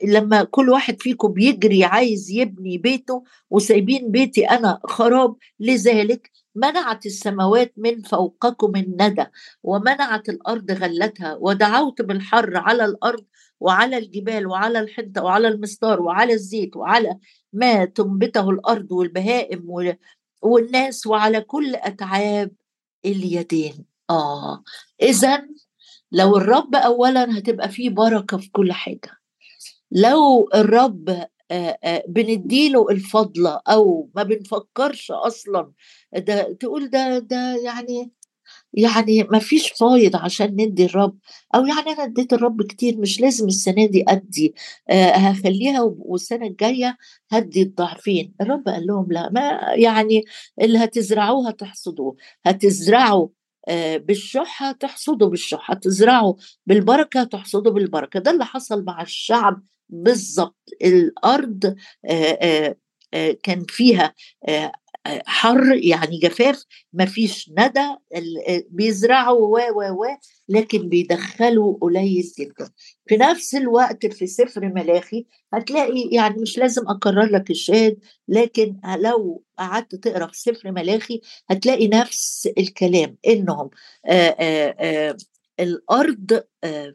لما 0.04 0.44
كل 0.44 0.70
واحد 0.70 1.02
فيكم 1.02 1.28
بيجري 1.28 1.84
عايز 1.84 2.30
يبني 2.30 2.78
بيته 2.78 3.24
وسايبين 3.50 4.10
بيتي 4.10 4.44
أنا 4.44 4.80
خراب 4.84 5.36
لذلك 5.60 6.30
منعت 6.54 7.06
السماوات 7.06 7.72
من 7.76 8.02
فوقكم 8.02 8.76
الندى 8.76 9.26
ومنعت 9.62 10.28
الأرض 10.28 10.70
غلتها 10.70 11.36
ودعوت 11.40 12.02
بالحر 12.02 12.56
على 12.56 12.84
الأرض 12.84 13.24
وعلى 13.60 13.98
الجبال 13.98 14.46
وعلى 14.46 14.80
الحنطة 14.80 15.24
وعلى 15.24 15.48
المستار 15.48 16.02
وعلى 16.02 16.32
الزيت 16.32 16.76
وعلى 16.76 17.18
ما 17.52 17.84
تنبته 17.84 18.50
الأرض 18.50 18.92
والبهائم 18.92 19.64
والناس 20.42 21.06
وعلى 21.06 21.40
كل 21.40 21.74
أتعاب 21.76 22.50
اليدين. 23.04 23.84
آه. 24.10 24.62
إذا 25.02 25.42
لو 26.12 26.36
الرب 26.36 26.74
أولا 26.74 27.38
هتبقى 27.38 27.68
فيه 27.68 27.90
بركة 27.90 28.36
في 28.36 28.50
كل 28.50 28.72
حاجة. 28.72 29.10
لو 29.92 30.48
الرب 30.54 31.26
بنديله 32.08 32.90
الفضلة 32.90 33.60
أو 33.68 34.10
ما 34.14 34.22
بنفكرش 34.22 35.10
أصلا 35.10 35.72
ده 36.16 36.52
تقول 36.52 36.90
ده 36.90 37.18
ده 37.18 37.56
يعني 37.64 38.12
يعني 38.74 39.22
ما 39.24 39.38
فيش 39.38 39.68
فايض 39.72 40.16
عشان 40.16 40.46
ندي 40.60 40.84
الرب. 40.84 41.18
أو 41.54 41.66
يعني 41.66 41.90
أنا 41.90 42.04
اديت 42.04 42.32
الرب 42.32 42.62
كتير 42.62 42.98
مش 42.98 43.20
لازم 43.20 43.46
السنة 43.46 43.86
دي 43.86 44.04
أدي. 44.08 44.54
آه 44.90 45.10
هخليها 45.10 45.80
والسنة 45.98 46.46
الجاية 46.46 46.96
هدي 47.32 47.62
الضعفين. 47.62 48.34
الرب 48.40 48.68
قال 48.68 48.86
لهم 48.86 49.06
لا 49.12 49.30
ما 49.32 49.60
يعني 49.76 50.24
اللي 50.60 50.78
هتزرعوه 50.78 51.48
هتحصدوه. 51.48 52.16
هتزرعوا 52.46 53.28
آه 53.68 53.96
بالشح 53.96 54.62
هتحصدوا 54.62 55.28
بالشح. 55.28 55.70
هتزرعوا 55.70 56.34
بالبركة 56.66 57.24
تحصدوا 57.24 57.72
بالبركة. 57.72 58.20
ده 58.20 58.30
اللي 58.30 58.44
حصل 58.44 58.84
مع 58.84 59.02
الشعب 59.02 59.62
بالظبط. 59.88 60.68
الأرض 60.84 61.74
آه 62.04 62.38
آه 63.14 63.36
كان 63.42 63.64
فيها 63.68 64.14
حر 65.26 65.72
يعني 65.82 66.18
جفاف 66.18 66.64
ما 66.92 67.04
فيش 67.06 67.50
ندى 67.58 67.88
بيزرعوا 68.70 69.38
و 69.46 69.58
و 69.58 69.82
و 70.02 70.04
لكن 70.48 70.88
بيدخلوا 70.88 71.78
قليل 71.80 72.24
جدا. 72.40 72.70
في 73.08 73.16
نفس 73.16 73.54
الوقت 73.54 74.06
في 74.06 74.26
سفر 74.26 74.68
ملاخي 74.68 75.26
هتلاقي 75.54 76.08
يعني 76.12 76.34
مش 76.42 76.58
لازم 76.58 76.82
أكرر 76.88 77.26
لك 77.26 77.50
الشاهد 77.50 77.98
لكن 78.28 78.80
لو 78.98 79.44
قعدت 79.58 79.94
تقرأ 79.94 80.26
في 80.26 80.38
سفر 80.38 80.72
ملاخي 80.72 81.20
هتلاقي 81.50 81.88
نفس 81.88 82.48
الكلام 82.58 83.16
إنهم 83.26 83.70
آآ 84.06 84.36
آآ 84.80 85.16
الأرض 85.60 86.42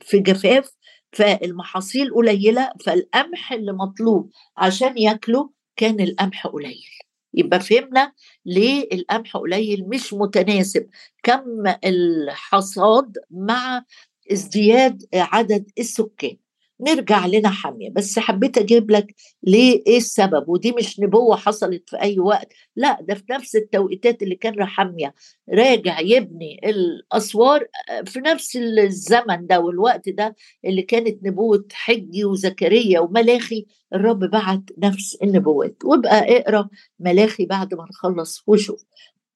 في 0.01 0.19
جفاف 0.19 0.71
فالمحاصيل 1.11 2.13
قليلة 2.13 2.69
فالقمح 2.85 3.51
اللي 3.53 3.71
مطلوب 3.73 4.31
عشان 4.57 4.97
ياكلوا 4.97 5.47
كان 5.77 5.99
القمح 5.99 6.47
قليل. 6.47 7.04
يبقى 7.35 7.59
فهمنا 7.59 8.13
ليه 8.45 8.87
القمح 8.93 9.37
قليل 9.37 9.89
مش 9.89 10.13
متناسب. 10.13 10.87
كم 11.23 11.63
الحصاد 11.85 13.17
مع 13.31 13.83
ازدياد 14.31 15.03
عدد 15.13 15.71
السكان. 15.79 16.37
نرجع 16.81 17.25
لنا 17.25 17.49
حامية 17.49 17.89
بس 17.89 18.19
حبيت 18.19 18.57
أجيب 18.57 18.91
لك 18.91 19.15
ليه 19.43 19.83
إيه 19.87 19.97
السبب؟ 19.97 20.49
ودي 20.49 20.71
مش 20.71 20.99
نبوة 20.99 21.35
حصلت 21.35 21.89
في 21.89 22.01
أي 22.01 22.19
وقت. 22.19 22.53
لا 22.75 22.97
ده 23.01 23.15
في 23.15 23.23
نفس 23.29 23.55
التوقيتات 23.55 24.23
اللي 24.23 24.35
كان 24.35 24.53
رحمية 24.59 25.13
راجع 25.53 25.99
يبني 25.99 26.61
الأسوار 26.69 27.67
في 28.05 28.19
نفس 28.19 28.55
الزمن 28.55 29.47
ده 29.47 29.59
والوقت 29.59 30.09
ده 30.09 30.35
اللي 30.65 30.81
كانت 30.81 31.23
نبوة 31.23 31.65
حجي 31.71 32.25
وزكريا 32.25 32.99
وملاخي. 32.99 33.65
الرب 33.93 34.19
بعت 34.19 34.63
نفس 34.77 35.17
النبوات. 35.23 35.77
وابقى 35.85 36.37
اقرأ 36.37 36.69
ملاخي 36.99 37.45
بعد 37.45 37.73
ما 37.73 37.85
نخلص 37.89 38.43
وشوف. 38.47 38.83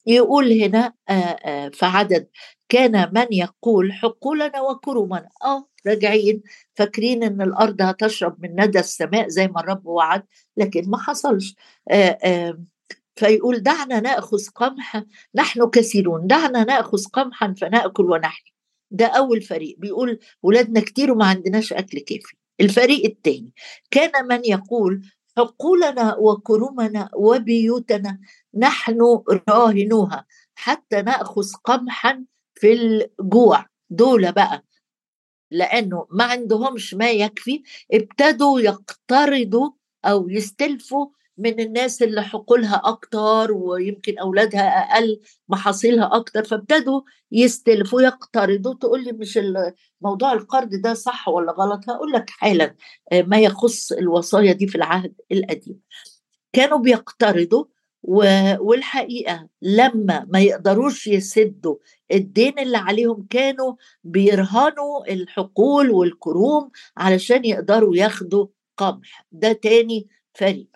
يقول 0.07 0.51
هنا 0.51 0.93
في 1.71 1.85
عدد 1.85 2.27
كان 2.69 3.11
من 3.13 3.25
يقول 3.31 3.93
حقولنا 3.93 4.61
وكرمنا. 4.61 5.29
آه 5.43 5.68
راجعين 5.87 6.41
فاكرين 6.75 7.23
إن 7.23 7.41
الأرض 7.41 7.81
هتشرب 7.81 8.35
من 8.39 8.49
ندى 8.65 8.79
السماء 8.79 9.27
زي 9.27 9.47
ما 9.47 9.59
الرب 9.61 9.85
وعد 9.85 10.23
لكن 10.57 10.89
ما 10.89 10.97
حصلش. 10.97 11.55
آآ 11.89 12.63
فيقول 13.15 13.59
دعنا 13.59 13.99
نأخذ 13.99 14.47
قمح 14.55 15.03
نحن 15.35 15.69
كثيرون 15.69 16.27
دعنا 16.27 16.63
نأخذ 16.63 17.05
قمحا 17.13 17.53
فنأكل 17.61 18.03
ونحيا 18.11 18.51
ده 18.91 19.05
أول 19.05 19.41
فريق. 19.41 19.75
بيقول 19.79 20.19
ولادنا 20.43 20.79
كتير 20.79 21.11
وما 21.11 21.25
عندناش 21.25 21.73
أكل 21.73 21.99
كافي. 21.99 22.35
الفريق 22.61 23.05
الثاني 23.05 23.53
كان 23.91 24.27
من 24.27 24.45
يقول 24.45 25.01
حقولنا 25.37 26.15
وكرمنا 26.15 27.09
وبيوتنا 27.15 28.19
نحن 28.57 29.21
راهنوها 29.49 30.25
حتى 30.55 31.01
نأخذ 31.01 31.53
قمحا 31.63 32.25
في 32.55 32.73
الجوع. 32.73 33.65
دول 33.89 34.31
بقى 34.31 34.63
لأنه 35.51 36.07
ما 36.11 36.23
عندهمش 36.23 36.93
ما 36.93 37.11
يكفي 37.11 37.63
ابتدوا 37.93 38.59
يقترضوا 38.59 39.69
أو 40.05 40.29
يستلفوا 40.29 41.07
من 41.37 41.59
الناس 41.59 42.01
اللي 42.01 42.21
حقولها 42.23 42.81
أكتر 42.85 43.51
ويمكن 43.51 44.19
أولادها 44.19 44.61
أقل 44.61 45.21
محاصيلها 45.49 46.09
أكتر 46.15 46.43
فابتدوا 46.43 47.01
يستلفوا 47.31 48.01
يقترضوا. 48.01 48.73
تقول 48.73 49.03
لي 49.03 49.11
مش 49.11 49.39
موضوع 50.01 50.33
القرض 50.33 50.69
ده 50.69 50.93
صح 50.93 51.27
ولا 51.27 51.51
غلط؟ 51.51 51.89
هقول 51.89 52.11
لك 52.11 52.29
حالا 52.29 52.75
آه، 53.11 53.21
ما 53.21 53.39
يخص 53.39 53.91
الوصايا 53.91 54.53
دي 54.53 54.67
في 54.67 54.75
العهد 54.75 55.13
القديم. 55.31 55.79
كانوا 56.53 56.77
بيقترضوا 56.77 57.65
والحقيقة 58.59 59.47
لما 59.61 60.25
ما 60.29 60.39
يقدروش 60.39 61.07
يسدوا 61.07 61.75
الدين 62.11 62.59
اللي 62.59 62.77
عليهم 62.77 63.27
كانوا 63.29 63.73
بيرهنوا 64.03 65.13
الحقول 65.13 65.91
والكروم 65.91 66.71
علشان 66.97 67.45
يقدروا 67.45 67.95
ياخدوا 67.95 68.47
قمح. 68.77 69.25
ده 69.31 69.51
تاني 69.51 70.07
فريق. 70.33 70.67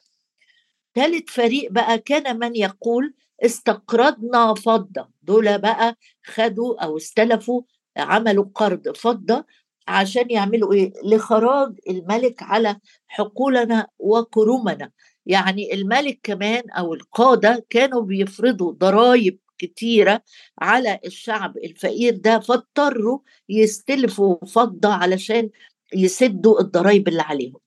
ثالث 0.95 1.29
فريق 1.29 1.71
بقى 1.71 1.99
كان 1.99 2.39
من 2.39 2.55
يقول 2.55 3.13
استقرضنا 3.45 4.53
فضة. 4.53 5.09
دول 5.23 5.57
بقى 5.57 5.97
خدوا 6.25 6.83
أو 6.83 6.97
استلفوا 6.97 7.61
عملوا 7.97 8.45
قرض 8.55 8.95
فضة 8.97 9.45
عشان 9.87 10.29
يعملوا 10.29 10.73
إيه؟ 10.73 10.93
لخراج 11.03 11.73
الملك 11.89 12.43
على 12.43 12.79
حقولنا 13.07 13.87
وكرومنا. 13.99 14.91
يعني 15.25 15.73
الملك 15.73 16.19
كمان 16.23 16.69
أو 16.69 16.93
القادة 16.93 17.65
كانوا 17.69 18.01
بيفرضوا 18.01 18.71
ضرائب 18.71 19.37
كتيرة 19.65 20.21
على 20.59 20.99
الشعب 21.05 21.57
الفقير 21.57 22.15
ده 22.15 22.39
فاضطروا 22.39 23.19
يستلفوا 23.49 24.45
فضة 24.45 24.93
علشان 24.93 25.49
يسدوا 25.95 26.61
الضرائب 26.61 27.07
اللي 27.07 27.21
عليهم. 27.21 27.59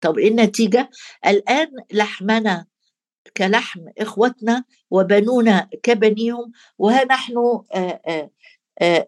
طب 0.00 0.18
إيه 0.18 0.28
النتيجة؟ 0.28 0.90
الآن 1.26 1.68
لحمنا 1.92 2.66
كلحم 3.36 3.80
اخوتنا 3.98 4.64
وبنونا 4.90 5.68
كبنيهم 5.82 6.52
وها 6.78 7.04
نحن 7.04 7.34
آآ 7.74 8.00
آآ 8.08 8.30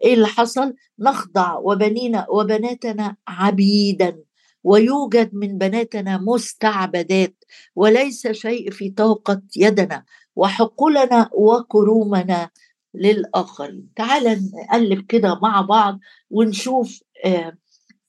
إيه 0.03 0.13
اللي 0.13 0.27
حصل؟ 0.27 0.73
نخضع 0.99 1.57
وبنينا 1.57 2.25
وبناتنا 2.29 3.15
عبيدا. 3.27 4.19
ويوجد 4.67 5.29
من 5.35 5.57
بناتنا 5.57 6.17
مستعبدات 6.17 7.35
وليس 7.75 8.27
شيء 8.27 8.71
في 8.71 8.89
طاقة 8.89 9.41
يدنا. 9.55 10.03
وحقولنا 10.35 11.29
وكرومنا 11.33 12.49
للآخرين. 12.93 13.89
تعال 13.95 14.49
نقلب 14.53 15.05
كده 15.05 15.39
مع 15.41 15.61
بعض 15.61 15.99
ونشوف 16.29 16.99
آه 17.25 17.57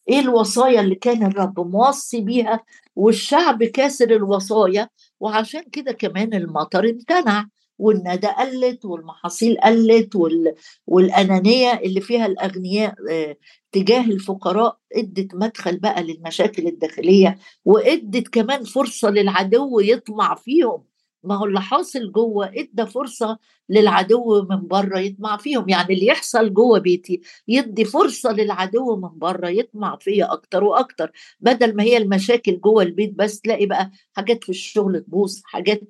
إيه 0.09 0.21
الوصايا 0.21 0.81
اللي 0.81 0.95
كان 0.95 1.23
الرب 1.27 1.61
موصي 1.61 2.21
بيها 2.21 2.65
والشعب 2.97 3.65
كاسر 3.65 4.11
الوصايا. 4.11 4.89
وعشان 5.21 5.63
كده 5.73 5.93
كمان 5.93 6.35
المطر 6.35 6.85
امتنع. 6.91 7.47
والندى 7.79 8.27
قلت 8.27 8.85
والمحاصيل 8.85 9.57
قلت 9.61 10.17
وال... 10.17 10.55
والأنانية 10.87 11.73
اللي 11.73 12.01
فيها 12.01 12.27
الأغنياء 12.27 12.95
آه، 13.11 13.37
تجاه 13.73 14.05
الفقراء 14.05 14.79
ادت 14.97 15.35
مدخل 15.35 15.77
بقى 15.79 16.03
للمشاكل 16.03 16.67
الداخلية 16.67 17.39
وادت 17.65 18.29
كمان 18.29 18.65
فرصة 18.65 19.11
للعدو 19.11 19.81
يطمع 19.81 20.35
فيهم. 20.35 20.85
ما 21.29 21.35
هو 21.37 21.45
اللي 21.45 21.61
حاصل 21.61 22.13
جوه 22.13 22.47
ادى 22.57 22.87
فرصة 22.87 23.39
للعدو 23.69 24.47
من 24.51 24.67
بره 24.69 24.99
يطمع 24.99 25.37
فيهم. 25.37 25.69
يعني 25.69 25.95
اللي 25.95 26.07
يحصل 26.07 26.55
جوه 26.55 26.79
بيتي 26.79 27.21
يدي 27.49 27.85
فرصة 27.85 28.33
للعدو 28.33 28.97
من 28.97 29.19
بره 29.19 29.49
يطمع 29.49 29.97
فيا 30.01 30.33
أكتر 30.33 30.65
وأكتر. 30.65 31.13
بدل 31.41 31.77
ما 31.77 31.83
هي 31.83 31.97
المشاكل 31.97 32.61
جوه 32.61 32.83
البيت 32.83 33.15
بس 33.15 33.41
تلاقي 33.41 33.67
بقى 33.67 33.91
حاجات 34.13 34.45
في 34.45 34.51
الشغل 34.51 35.01
تبوظ 35.01 35.41
حاجات 35.45 35.81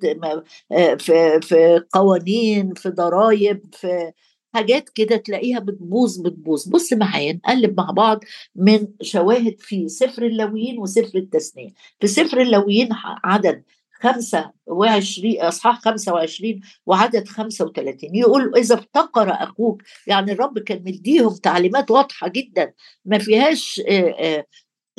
آه، 0.71 0.95
في 0.95 1.39
في 1.41 1.83
قوانين 1.93 2.73
في 2.73 2.89
ضرائب 2.89 3.61
في 3.73 4.11
حاجات 4.53 4.89
كده 4.89 5.15
تلاقيها 5.17 5.59
بتبوظ 5.59 6.19
بتبوظ. 6.21 6.67
بص 6.69 6.93
معايا 6.93 7.33
نقلب 7.33 7.77
مع 7.77 7.91
بعض 7.91 8.19
من 8.55 8.87
شواهد 9.01 9.55
في 9.59 9.87
سفر 9.89 10.25
اللويين 10.25 10.79
وسفر 10.79 11.17
التثنيه 11.17 11.69
في 11.99 12.07
سفر 12.07 12.41
اللويين 12.41 12.89
عدد 13.23 13.63
25 14.01 15.41
إصحاح 15.41 15.81
25 15.81 16.59
وعدد 16.85 17.27
35 17.27 18.15
يقول 18.15 18.57
إذا 18.57 18.75
افتقر 18.75 19.29
أخوك 19.31 19.81
يعني 20.07 20.31
الرب 20.31 20.59
كان 20.59 20.83
مديهم 20.85 21.35
تعليمات 21.35 21.91
واضحة 21.91 22.27
جدا 22.27 22.73
ما 23.05 23.17
فيهاش 23.17 23.81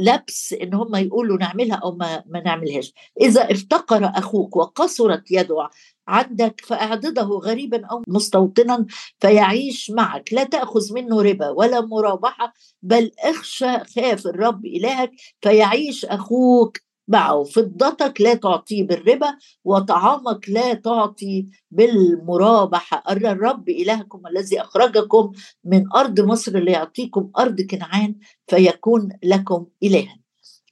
لبس 0.00 0.52
إن 0.52 0.74
هم 0.74 0.96
يقولوا 0.96 1.38
نعملها 1.38 1.76
أو 1.76 1.92
ما, 1.96 2.22
ما 2.26 2.40
نعملهاش. 2.40 2.92
إذا 3.20 3.52
افتقر 3.52 4.12
أخوك 4.14 4.56
وقصرت 4.56 5.30
يده 5.30 5.68
عندك 6.08 6.60
فأعضده 6.64 7.22
غريبا 7.22 7.86
أو 7.86 8.02
مستوطنا 8.08 8.86
فيعيش 9.20 9.90
معك. 9.90 10.32
لا 10.32 10.44
تأخذ 10.44 10.92
منه 10.94 11.22
ربا 11.22 11.48
ولا 11.48 11.80
مرابحة 11.80 12.52
بل 12.82 13.10
اخشى 13.18 13.78
خاف 13.78 14.26
الرب 14.26 14.66
إلهك 14.66 15.10
فيعيش 15.42 16.04
أخوك 16.04 16.78
معه 17.10 17.44
فضتك 17.44 18.20
لا 18.20 18.34
تعطيه 18.34 18.86
بالربا 18.86 19.36
وطعامك 19.64 20.48
لا 20.48 20.74
تعطي 20.74 21.48
بالمرابحة. 21.70 23.02
أرى 23.10 23.30
الرب 23.30 23.68
إلهكم 23.68 24.22
الذي 24.26 24.60
أخرجكم 24.60 25.32
من 25.64 25.84
أرض 25.96 26.20
مصر 26.20 26.58
ليعطيكم 26.58 27.30
أرض 27.38 27.60
كنعان 27.60 28.14
فيكون 28.48 29.08
لكم 29.24 29.66
إلها. 29.82 30.19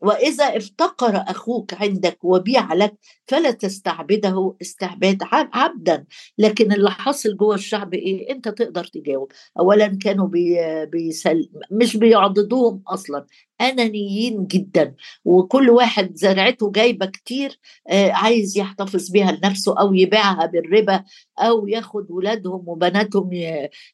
وإذا 0.00 0.44
افتقر 0.56 1.16
أخوك 1.16 1.74
عندك 1.74 2.18
وبيع 2.24 2.74
لك 2.74 2.94
فلا 3.26 3.50
تستعبده 3.50 4.54
استعباد 4.62 5.22
عبدا. 5.32 6.04
لكن 6.38 6.72
اللي 6.72 6.90
حصل 6.90 7.36
جوه 7.36 7.54
الشعب 7.54 7.94
إيه؟ 7.94 8.30
أنت 8.32 8.48
تقدر 8.48 8.84
تجاوب. 8.84 9.32
اولا 9.58 9.98
كانوا 10.02 10.26
بي 10.28 10.56
بيسل 10.86 11.50
مش 11.70 11.96
بيعضدوهم 11.96 12.82
أصلا. 12.88 13.26
أنانيين 13.60 14.46
جدا. 14.46 14.94
وكل 15.24 15.70
واحد 15.70 16.14
زرعته 16.14 16.70
جايبة 16.70 17.06
كتير 17.06 17.58
آه 17.88 18.10
عايز 18.10 18.58
يحتفظ 18.58 19.10
بيها 19.10 19.32
لنفسه 19.32 19.80
أو 19.80 19.94
يبيعها 19.94 20.46
بالربا. 20.46 21.04
أو 21.38 21.66
ياخد 21.66 22.10
ولادهم 22.10 22.68
وبناتهم 22.68 23.30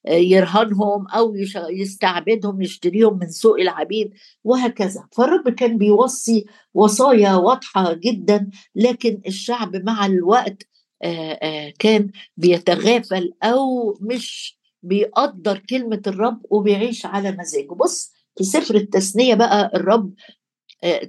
يرهنهم 0.08 1.06
أو 1.08 1.34
يستعبدهم 1.70 2.62
يشتريهم 2.62 3.18
من 3.18 3.28
سوق 3.30 3.60
العبيد 3.60 4.14
وهكذا. 4.44 5.08
فالرب 5.16 5.48
كان 5.48 5.78
بيوصي 5.78 6.44
وصايا 6.74 7.34
واضحة 7.34 7.92
جدا 7.92 8.50
لكن 8.74 9.20
الشعب 9.26 9.76
مع 9.76 10.06
الوقت 10.06 10.62
كان 11.78 12.10
بيتغافل 12.36 13.32
أو 13.42 13.98
مش 14.00 14.58
بيقدر 14.82 15.58
كلمة 15.58 16.02
الرب 16.06 16.40
وبيعيش 16.50 17.06
على 17.06 17.32
مزاجه. 17.32 17.74
بص 17.74 18.12
في 18.38 18.44
سفر 18.44 18.74
التثنية 18.74 19.34
بقى 19.34 19.70
الرب 19.74 20.12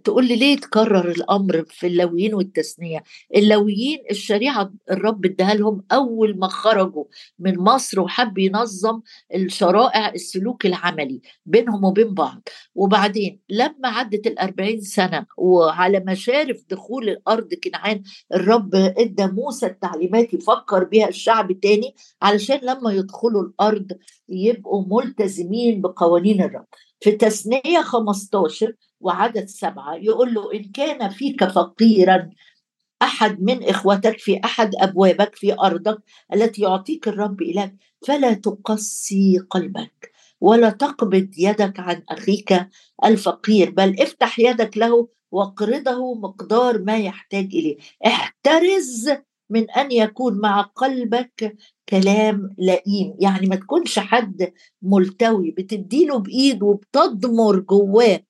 تقول 0.03 0.27
لي 0.27 0.35
ليه 0.35 0.57
تكرر 0.57 1.11
الأمر 1.11 1.65
في 1.69 1.87
اللويين 1.87 2.33
والتثنيه 2.33 3.03
اللويين 3.35 3.99
الشريعة 4.11 4.73
الرب 4.91 5.25
اداها 5.25 5.53
لهم 5.53 5.83
أول 5.91 6.37
ما 6.39 6.47
خرجوا 6.47 7.03
من 7.39 7.59
مصر 7.59 7.99
وحب 7.99 8.37
ينظم 8.37 9.01
الشرائع 9.35 10.09
السلوك 10.09 10.65
العملي 10.65 11.21
بينهم 11.45 11.83
وبين 11.83 12.13
بعض. 12.13 12.41
وبعدين 12.75 13.39
لما 13.49 13.89
عدت 13.89 14.27
الأربعين 14.27 14.81
سنة 14.81 15.25
وعلى 15.37 15.99
مشارف 15.99 16.63
دخول 16.69 17.09
الأرض 17.09 17.53
كنعان 17.53 18.03
الرب 18.33 18.75
ادى 18.75 19.27
موسى 19.27 19.65
التعليمات 19.65 20.33
يفكر 20.33 20.83
بها 20.83 21.07
الشعب 21.07 21.51
تاني 21.51 21.95
علشان 22.21 22.59
لما 22.63 22.93
يدخلوا 22.93 23.41
الأرض 23.43 23.87
يبقوا 24.29 24.85
ملتزمين 24.87 25.81
بقوانين 25.81 26.41
الرب. 26.41 26.65
في 26.99 27.11
تثنية 27.11 27.81
15 27.81 28.73
وعدد 29.01 29.45
سبعة 29.45 29.95
يقول 29.95 30.33
له 30.33 30.53
إن 30.53 30.63
كان 30.63 31.09
فيك 31.09 31.43
فقيرا 31.43 32.29
أحد 33.01 33.41
من 33.41 33.63
إخوتك 33.63 34.19
في 34.19 34.41
أحد 34.45 34.75
أبوابك 34.75 35.35
في 35.35 35.53
أرضك 35.53 35.97
التي 36.33 36.61
يعطيك 36.61 37.07
الرب 37.07 37.41
إليك 37.41 37.75
فلا 38.07 38.33
تقسي 38.33 39.39
قلبك 39.49 40.11
ولا 40.41 40.69
تقبض 40.69 41.29
يدك 41.37 41.79
عن 41.79 42.03
أخيك 42.09 42.67
الفقير 43.05 43.69
بل 43.71 44.01
افتح 44.01 44.39
يدك 44.39 44.77
له 44.77 45.07
واقرضه 45.31 46.15
مقدار 46.15 46.81
ما 46.81 46.97
يحتاج 46.97 47.45
إليه. 47.45 47.77
احترز 48.05 49.09
من 49.49 49.71
أن 49.71 49.91
يكون 49.91 50.39
مع 50.39 50.61
قلبك 50.61 51.57
كلام 51.89 52.55
لئيم. 52.57 53.15
يعني 53.19 53.47
ما 53.47 53.55
تكونش 53.55 53.99
حد 53.99 54.53
ملتوي 54.81 55.51
بتديله 55.51 56.19
بإيد 56.19 56.63
وبتضمر 56.63 57.59
جواك 57.59 58.25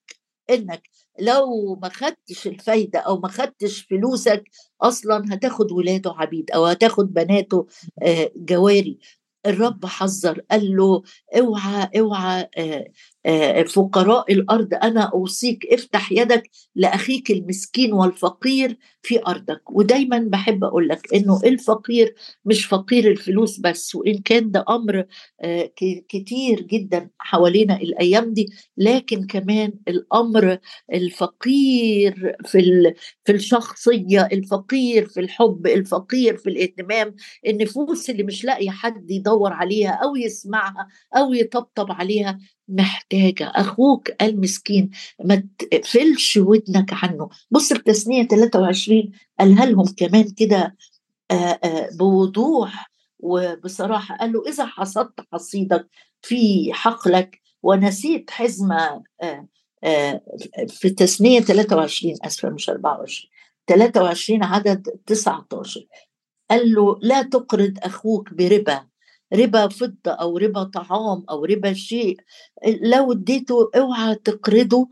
إنك 0.50 0.82
لو 1.20 1.74
ما 1.82 1.88
خدتش 1.88 2.46
الفايدة 2.46 2.98
أو 2.98 3.20
ما 3.20 3.28
خدتش 3.28 3.82
فلوسك 3.82 4.44
أصلا 4.82 5.24
هتاخد 5.34 5.72
ولاده 5.72 6.12
عبيد 6.16 6.50
أو 6.50 6.66
هتاخد 6.66 7.14
بناته 7.14 7.66
آه، 8.02 8.30
جواري. 8.36 8.98
الرب 9.46 9.86
حذر 9.86 10.40
قال 10.50 10.76
له 10.76 11.02
أوعى 11.38 11.88
أوعى 11.98 12.48
آه، 12.58 12.86
آه، 13.26 13.62
فقراء 13.62 14.32
الأرض 14.32 14.74
أنا 14.74 15.00
أوصيك 15.14 15.66
افتح 15.66 16.12
يدك 16.12 16.50
لأخيك 16.74 17.30
المسكين 17.30 17.92
والفقير 17.92 18.78
في 19.02 19.20
أرضك. 19.26 19.70
ودايما 19.70 20.18
بحب 20.18 20.64
أقول 20.64 20.88
لك 20.88 21.14
إنه 21.14 21.40
الفقير 21.44 22.14
مش 22.44 22.66
فقير 22.66 23.10
الفلوس 23.10 23.60
بس 23.60 23.94
وإن 23.94 24.18
كان 24.18 24.50
ده 24.50 24.64
أمر 24.68 25.04
آه، 25.40 25.70
كتير 26.08 26.60
جدا 26.62 27.10
حوالينا 27.18 27.76
الأيام 27.76 28.32
دي 28.32 28.46
لكن 28.76 29.26
كمان 29.26 29.72
الأمر 29.88 30.58
الفقير 30.92 32.36
في 32.44 32.92
في 33.24 33.32
الشخصية 33.32 34.28
الفقير 34.32 35.06
في 35.08 35.20
الحب 35.20 35.66
الفقير 35.66 36.36
في 36.36 36.50
الاهتمام 36.50 37.14
النفوس 37.46 38.10
اللي 38.10 38.22
مش 38.22 38.44
لاقية 38.44 38.70
حد 38.70 39.10
يدور 39.10 39.35
عليها 39.44 39.90
أو 39.90 40.16
يسمعها 40.16 40.88
أو 41.16 41.32
يطبطب 41.32 41.92
عليها 41.92 42.38
محتاجة 42.68 43.52
أخوك 43.54 44.22
المسكين 44.22 44.90
ما 45.24 45.42
تقفلش 45.58 46.36
ودنك 46.36 46.90
عنه. 46.92 47.28
بص 47.50 47.72
التثنية 47.72 48.22
23 48.28 49.10
قالها 49.40 49.66
لهم 49.66 49.84
كمان 49.96 50.30
كده 50.30 50.76
بوضوح 51.92 52.90
وبصراحة 53.18 54.16
قال 54.16 54.32
له 54.32 54.42
إذا 54.48 54.66
حصدت 54.66 55.20
حصيدك 55.32 55.88
في 56.22 56.72
حقلك 56.72 57.40
ونسيت 57.62 58.30
حزمة 58.30 59.02
في 60.68 60.90
تثنية 60.90 61.40
23 61.40 62.14
أسفة 62.22 62.50
مش 62.50 62.70
24 62.70 63.30
23 63.66 64.44
عدد 64.44 64.88
19 65.06 65.86
قال 66.50 66.72
له 66.72 66.98
لا 67.02 67.22
تقرض 67.22 67.78
أخوك 67.82 68.34
بربا. 68.34 68.86
ربا 69.34 69.68
فضة 69.68 70.10
أو 70.12 70.38
ربا 70.38 70.62
طعام 70.64 71.24
أو 71.30 71.44
ربا 71.44 71.72
شيء 71.72 72.16
لو 72.82 73.12
اديته 73.12 73.70
اوعى 73.76 74.14
تقرضه 74.14 74.88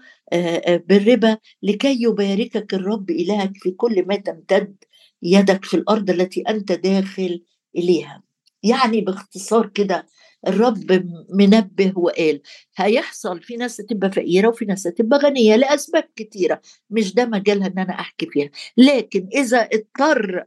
بالربا 0.67 1.39
لكي 1.63 2.03
يباركك 2.03 2.75
الرب 2.75 3.11
إلهك 3.11 3.53
في 3.57 3.71
كل 3.71 4.07
ما 4.07 4.17
تمتد 4.17 4.77
يدك 5.23 5.65
في 5.65 5.75
الأرض 5.77 6.11
التي 6.11 6.41
أنت 6.41 6.73
داخل 6.73 7.43
إليها. 7.77 8.23
يعني 8.63 9.01
باختصار 9.01 9.67
كده 9.67 10.07
الرب 10.47 11.07
منبه 11.31 11.93
وقال 11.97 12.41
هيحصل 12.77 13.43
في 13.43 13.57
ناس 13.57 13.77
تبقى 13.77 14.13
فقيرة 14.13 14.49
وفي 14.49 14.65
ناس 14.65 14.83
تبقى 14.83 15.19
غنية 15.19 15.57
لأسباب 15.57 16.05
كتيرة 16.17 16.61
مش 16.91 17.15
ده 17.15 17.27
مجالها 17.27 17.67
إن 17.67 17.79
أنا 17.79 17.93
أحكي 18.01 18.27
فيها. 18.27 18.51
لكن 18.77 19.29
إذا 19.35 19.59
اضطر 19.73 20.45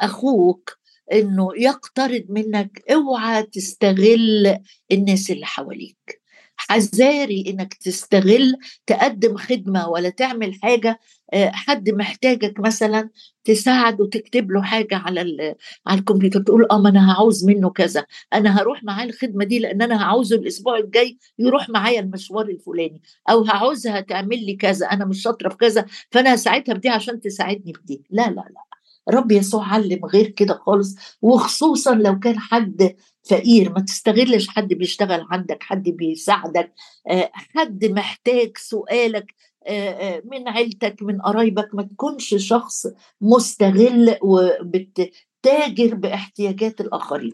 أخوك 0.00 0.78
إنه 1.12 1.48
يقترض 1.56 2.24
منك 2.28 2.82
أوعى 2.92 3.42
تستغل 3.42 4.58
الناس 4.92 5.30
اللي 5.30 5.46
حواليك. 5.46 6.18
حذاري 6.56 7.44
إنك 7.48 7.74
تستغل 7.74 8.54
تقدم 8.86 9.36
خدمة 9.36 9.88
ولا 9.88 10.08
تعمل 10.08 10.54
حاجة 10.62 11.00
آه، 11.32 11.50
حد 11.50 11.90
محتاجك 11.90 12.60
مثلا 12.60 13.10
تساعد 13.44 14.00
وتكتب 14.00 14.50
له 14.50 14.62
حاجة 14.62 14.96
على 14.96 15.54
على 15.86 15.98
الكمبيوتر 16.00 16.40
تقول 16.42 16.66
آه 16.70 16.78
ما 16.78 16.88
أنا 16.88 17.12
هعوز 17.12 17.44
منه 17.44 17.70
كذا 17.70 18.04
أنا 18.34 18.60
هروح 18.60 18.84
معاه 18.84 19.04
الخدمة 19.04 19.44
دي 19.44 19.58
لأن 19.58 19.82
أنا 19.82 20.02
هعوزه 20.02 20.36
الأسبوع 20.36 20.78
الجاي 20.78 21.18
يروح 21.38 21.68
معايا 21.68 22.00
المشوار 22.00 22.48
الفلاني 22.48 23.02
أو 23.30 23.42
هعوزها 23.44 24.00
تعمل 24.00 24.46
لي 24.46 24.56
كذا 24.56 24.86
أنا 24.86 25.04
مش 25.04 25.22
شاطرة 25.22 25.48
في 25.48 25.56
كذا 25.56 25.86
فأنا 26.10 26.34
هساعدها 26.34 26.74
في 26.74 26.80
دي 26.80 26.88
عشان 26.88 27.20
تساعدني 27.20 27.74
في 27.74 27.80
دي. 27.84 28.02
لا 28.10 28.22
لا 28.22 28.34
لا. 28.50 28.67
رب 29.10 29.32
يسوع 29.32 29.72
علم 29.74 30.04
غير 30.04 30.26
كده 30.28 30.54
خالص. 30.54 30.96
وخصوصا 31.22 31.94
لو 31.94 32.18
كان 32.18 32.38
حد 32.38 32.96
فقير 33.30 33.72
ما 33.72 33.80
تستغلش 33.80 34.48
حد 34.48 34.68
بيشتغل 34.68 35.26
عندك 35.30 35.62
حد 35.62 35.82
بيساعدك 35.88 36.72
آه، 37.10 37.30
حد 37.34 37.84
محتاج 37.84 38.56
سؤالك 38.58 39.34
آه، 39.66 39.90
آه، 39.90 40.22
من 40.24 40.48
عيلتك 40.48 40.96
من 41.02 41.20
قرايبك. 41.20 41.74
ما 41.74 41.82
تكونش 41.82 42.34
شخص 42.38 42.86
مستغل 43.20 44.16
وبتتاجر 44.22 45.94
باحتياجات 45.94 46.80
الآخرين. 46.80 47.32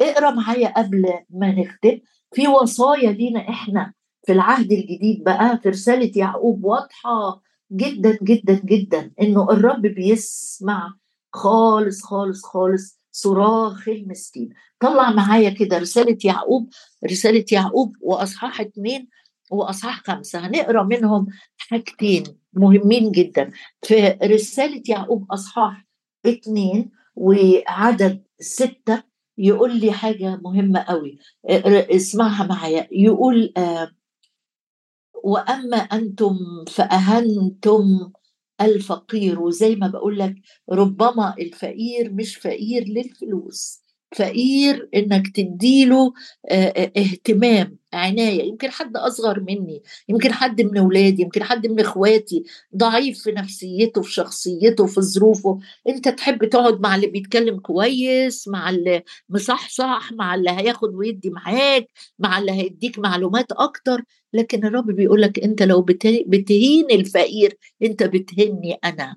اقرأ 0.00 0.30
معايا 0.30 0.68
قبل 0.76 1.12
ما 1.30 1.52
نختم. 1.52 1.98
في 2.34 2.48
وصايا 2.48 3.12
لينا 3.12 3.40
إحنا 3.48 3.92
في 4.26 4.32
العهد 4.32 4.72
الجديد 4.72 5.24
بقى 5.24 5.58
في 5.62 5.68
رسالة 5.68 6.12
يعقوب 6.16 6.64
واضحة 6.64 7.42
جدا 7.72 8.18
جدا 8.22 8.60
جدا 8.64 9.12
إنه 9.20 9.50
الرب 9.50 9.82
بيسمع 9.82 10.94
خالص 11.36 12.02
خالص 12.02 12.44
خالص. 12.44 12.96
صراخ 13.12 13.88
المسكين. 13.88 14.48
طلع 14.80 15.10
معايا 15.10 15.50
كده 15.50 15.78
رسالة 15.78 16.18
يعقوب 16.24 16.68
رسالة 17.10 17.44
يعقوب 17.52 17.96
وأصحاح 18.00 18.60
اتنين 18.60 19.08
وأصحاح 19.50 20.02
خمسة. 20.06 20.38
هنقرأ 20.46 20.82
منهم 20.82 21.26
حاجتين 21.58 22.24
مهمين 22.52 23.10
جدا. 23.12 23.50
في 23.82 24.18
رسالة 24.22 24.82
يعقوب 24.88 25.32
أصحاح 25.32 25.86
اتنين 26.26 26.90
وعدد 27.16 28.22
ستة 28.40 29.02
يقول 29.38 29.80
لي 29.80 29.92
حاجة 29.92 30.36
مهمة 30.44 30.80
قوي. 30.80 31.18
اسمعها 31.90 32.46
معايا. 32.46 32.88
يقول 32.92 33.52
آه 33.56 33.90
وأما 35.24 35.76
أنتم 35.76 36.38
فأهنتم 36.68 38.10
الفقير 38.60 39.40
وزي 39.40 39.76
ما 39.76 39.88
بقول 39.88 40.18
لك 40.18 40.34
ربما 40.72 41.34
الفقير 41.38 42.12
مش 42.12 42.36
فقير 42.36 42.84
للفلوس. 42.88 43.85
فقير 44.16 44.88
إنك 44.94 45.28
تديله 45.36 46.12
اهتمام 46.96 47.76
عناية. 47.92 48.42
يمكن 48.48 48.70
حد 48.70 48.96
أصغر 48.96 49.40
مني 49.40 49.82
يمكن 50.08 50.32
حد 50.32 50.62
من 50.62 50.78
أولادي 50.78 51.22
يمكن 51.22 51.42
حد 51.42 51.66
من 51.66 51.80
إخواتي 51.80 52.44
ضعيف 52.76 53.22
في 53.22 53.32
نفسيته 53.32 54.02
في 54.02 54.12
شخصيته 54.12 54.86
في 54.86 55.00
ظروفه. 55.00 55.58
أنت 55.88 56.08
تحب 56.08 56.44
تقعد 56.44 56.80
مع 56.80 56.94
اللي 56.94 57.06
بيتكلم 57.06 57.58
كويس 57.58 58.48
مع 58.48 58.70
اللي 58.70 59.02
مصحصح 59.28 60.12
مع 60.12 60.34
اللي 60.34 60.50
هياخد 60.50 60.94
ويدي 60.94 61.30
معاك 61.30 61.86
مع 62.18 62.38
اللي 62.38 62.52
هيديك 62.52 62.98
معلومات 62.98 63.52
أكتر. 63.52 64.02
لكن 64.32 64.64
الرب 64.66 64.86
بيقول 64.90 65.22
لك 65.22 65.38
أنت 65.38 65.62
لو 65.62 65.82
بتهين 66.26 66.90
الفقير 66.90 67.56
أنت 67.82 68.02
بتهني 68.02 68.78
أنا. 68.84 69.16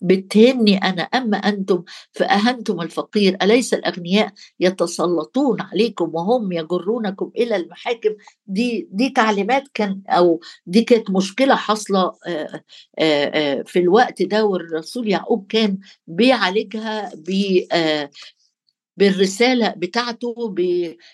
بتهني 0.00 0.76
أنا 0.78 1.02
أما 1.02 1.36
أنتم 1.36 1.82
فأهنتم 2.12 2.80
الفقير 2.80 3.36
أليس 3.42 3.74
الأغنياء 3.74 4.32
يتسلطون 4.60 5.60
عليكم 5.60 6.14
وهم 6.14 6.52
يجرونكم 6.52 7.30
إلى 7.36 7.56
المحاكم؟ 7.56 8.10
دي 8.46 8.88
دي 8.92 9.10
تعليمات 9.10 9.64
كان 9.74 10.02
أو 10.08 10.40
دي 10.66 10.82
كانت 10.82 11.10
مشكلة 11.10 11.54
حاصلة 11.54 12.12
في 13.66 13.76
الوقت 13.76 14.22
ده 14.22 14.44
والرسول 14.44 15.08
يعقوب 15.08 15.46
كان 15.48 15.78
بيعالجها 16.06 17.12
ب 17.14 17.30
بالرسالة 18.96 19.74
بتاعته 19.76 20.54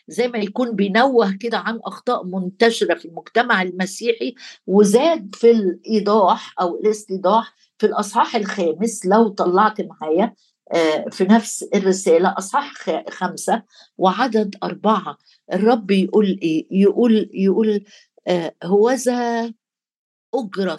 زي 0.08 0.28
ما 0.28 0.38
يكون 0.38 0.76
بينوه 0.76 1.32
كده 1.40 1.58
عن 1.58 1.80
أخطاء 1.84 2.24
منتشرة 2.24 2.94
في 2.94 3.04
المجتمع 3.08 3.62
المسيحي 3.62 4.34
وزاد 4.66 5.34
في 5.34 5.50
الإيضاح 5.50 6.54
أو 6.60 6.76
الاستيضاح 6.80 7.54
في 7.78 7.86
الأصحاح 7.86 8.36
الخامس 8.36 9.06
لو 9.06 9.28
طلعت 9.28 9.80
معايا 9.80 10.34
آه، 10.72 11.04
في 11.10 11.24
نفس 11.24 11.62
الرسالة 11.74 12.34
أصحاح 12.38 12.72
خمسة 13.10 13.62
وعدد 13.98 14.56
أربعة. 14.62 15.18
الرب 15.52 15.90
يقول 15.90 16.38
إيه؟ 16.42 16.66
يقول 16.70 17.30
يقول 17.34 17.84
آه، 18.26 18.54
هوذا 18.64 19.52
أجرة 20.34 20.78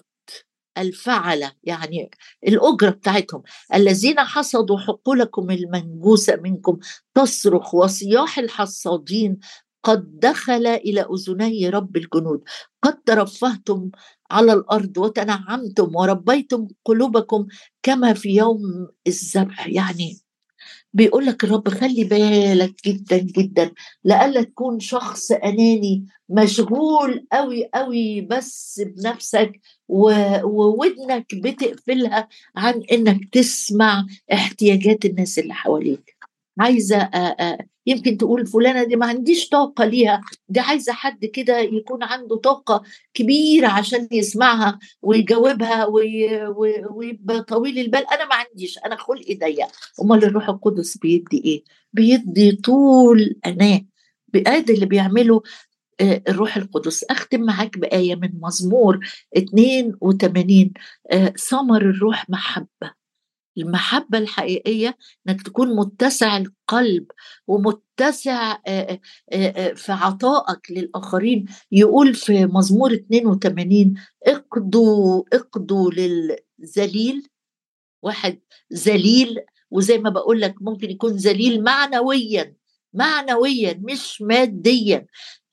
الفعلة. 0.77 1.51
يعني 1.63 2.10
الأجرة 2.47 2.89
بتاعتهم. 2.89 3.43
الذين 3.73 4.19
حصدوا 4.19 4.77
حقولكم 4.79 5.51
المنجوسة 5.51 6.36
منكم 6.36 6.79
تصرخ 7.15 7.75
وصياح 7.75 8.39
الحصادين 8.39 9.39
قد 9.84 10.20
دخل 10.20 10.68
إلى 10.68 11.02
أذني 11.02 11.70
رب 11.70 11.98
الجنود. 11.98 12.44
قد 12.84 13.02
ترفهتم 13.06 13.90
على 14.32 14.54
الأرض 14.54 14.98
وتنعمتم 14.98 15.96
وربيتم 15.96 16.68
قلوبكم 16.86 17.48
كما 17.84 18.13
في 18.13 18.30
يوم 18.30 18.88
الذبح. 19.08 19.68
يعني 19.68 20.18
بيقول 20.94 21.26
لك 21.26 21.44
الرب 21.44 21.70
خلي 21.70 22.04
بالك 22.04 22.76
جدا 22.86 23.18
جدا. 23.18 23.72
لألا 24.04 24.42
تكون 24.42 24.80
شخص 24.80 25.32
أناني 25.32 26.06
مشغول 26.30 27.28
قوي 27.34 27.70
قوي 27.74 28.22
بس 28.22 28.82
بنفسك 28.86 29.60
وودنك 29.88 31.36
بتقفلها 31.36 32.28
عن 32.56 32.84
إنك 32.92 33.30
تسمع 33.34 34.06
احتياجات 34.34 35.06
الناس 35.06 35.40
اللي 35.40 35.54
حواليك. 35.54 36.16
عايزة 36.60 37.10
يمكن 37.86 38.17
تقول 38.17 38.48
فلانة 38.48 38.84
دي 38.84 38.96
ما 38.96 39.06
عنديش 39.06 39.50
طاقة 39.50 39.86
ليها 39.86 40.22
دي 40.50 40.60
عايزة 40.60 40.93
حد 40.93 41.26
كده 41.26 41.58
يكون 41.60 42.04
عنده 42.04 42.36
طاقة 42.36 42.84
كبيرة 43.13 43.67
عشان 43.67 44.08
يسمعها 44.12 44.80
ويجاوبها 45.02 45.86
ويبقى 46.91 47.43
طويل 47.43 47.80
البال. 47.80 48.10
أنا 48.13 48.26
ما 48.26 48.36
عنديش 48.36 48.78
اانا 48.78 48.96
خلقي 48.96 49.36
ضيق. 49.36 49.67
أمال 50.02 50.24
الروح 50.24 50.50
القدس 50.50 50.98
بيدي 50.98 51.41
إيه؟ 51.46 51.63
بيدي 51.93 52.52
طول 52.52 53.36
اناه 53.46 53.82
بقاد 54.28 54.70
اللي 54.70 54.86
بيعمله 54.86 55.41
الروح 56.02 56.58
القدس. 56.58 57.04
أختم 57.04 57.41
معاك 57.41 57.78
بآية 57.78 58.15
من 58.15 58.30
مزمور 58.41 59.00
82 59.38 60.72
ثمر 61.50 61.82
الروح 61.82 62.30
محبة. 62.30 62.96
المحبة 63.58 64.17
الحقيقية 64.17 64.98
إنك 65.30 65.41
تكون 65.41 65.76
متسع 65.76 66.38
القلب 66.38 67.06
ومتسع 67.48 68.58
في 69.76 69.91
عطائك 69.91 70.72
للآخرين. 70.72 71.46
يقول 71.72 72.13
في 72.13 72.46
مزمور 72.46 72.93
82 72.93 73.93
اقضوا 74.28 75.24
اقضوا 75.34 75.91
للذليل. 75.91 77.28
واحد 78.04 78.39
ذليل 78.74 79.39
وزي 79.72 79.98
ما 79.98 80.10
بقول 80.10 80.41
لك 80.41 80.56
ممكن 80.62 80.89
يكون 80.89 81.12
ذليل 81.12 81.63
معنويا 81.63 82.56
معنويا 82.93 83.82
مش 83.84 84.22
ماديا. 84.22 85.08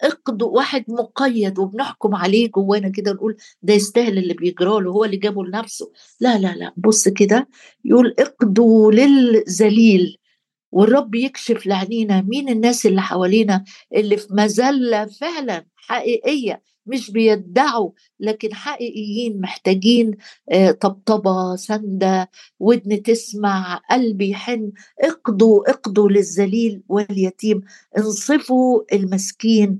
اقضوا 0.04 0.56
واحد 0.56 0.84
مقيد 0.88 1.58
وبنحكم 1.58 2.14
عليه 2.14 2.50
جوانا 2.50 2.88
كده 2.88 3.12
نقول 3.12 3.36
ده 3.62 3.74
يستاهل 3.74 4.18
اللي 4.18 4.34
بيجرى 4.34 4.82
له 4.82 4.90
هو 4.90 5.04
اللي 5.04 5.16
جابه 5.16 5.44
لنفسه. 5.44 5.92
لا 6.20 6.38
لا 6.38 6.54
لا 6.56 6.72
بص 6.76 7.08
كده 7.08 7.48
يقول 7.84 8.14
اقضوا 8.18 8.92
للذليل. 8.92 10.18
والرب 10.74 11.14
يكشف 11.14 11.66
لعنينا 11.66 12.22
مين 12.22 12.48
الناس 12.48 12.86
اللي 12.86 13.02
حوالينا 13.02 13.64
اللي 13.94 14.16
في 14.16 14.26
مذله 14.30 15.06
فعلا 15.06 15.66
حقيقية 15.76 16.62
مش 16.86 17.10
بيدعوا 17.10 17.90
لكن 18.20 18.54
حقيقيين 18.54 19.40
محتاجين 19.40 20.16
آه، 20.50 20.70
طبطبة 20.70 21.56
سندة 21.56 22.30
ودن 22.60 23.02
تسمع 23.02 23.80
قلبي 23.90 24.30
يحن 24.30 24.72
اقضوا 25.00 25.70
اقضوا 25.70 26.08
للذليل 26.08 26.82
واليتيم 26.88 27.60
انصفوا 27.98 28.82
المسكين 28.92 29.78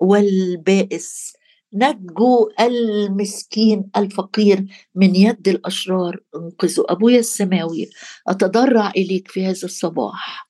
والبائس. 0.00 1.35
نجوا 1.76 2.66
المسكين 2.66 3.90
الفقير 3.96 4.66
من 4.94 5.16
يد 5.16 5.48
الأشرار 5.48 6.20
أنقذوا 6.36 6.92
أبويا 6.92 7.18
السماوي. 7.18 7.90
أتضرع 8.28 8.90
إليك 8.90 9.28
في 9.28 9.44
هذا 9.44 9.64
الصباح. 9.64 10.48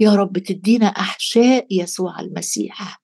يا 0.00 0.14
رب 0.14 0.38
تدينا 0.38 0.86
أحشاء 0.86 1.66
يسوع 1.70 2.20
المسيح. 2.20 3.02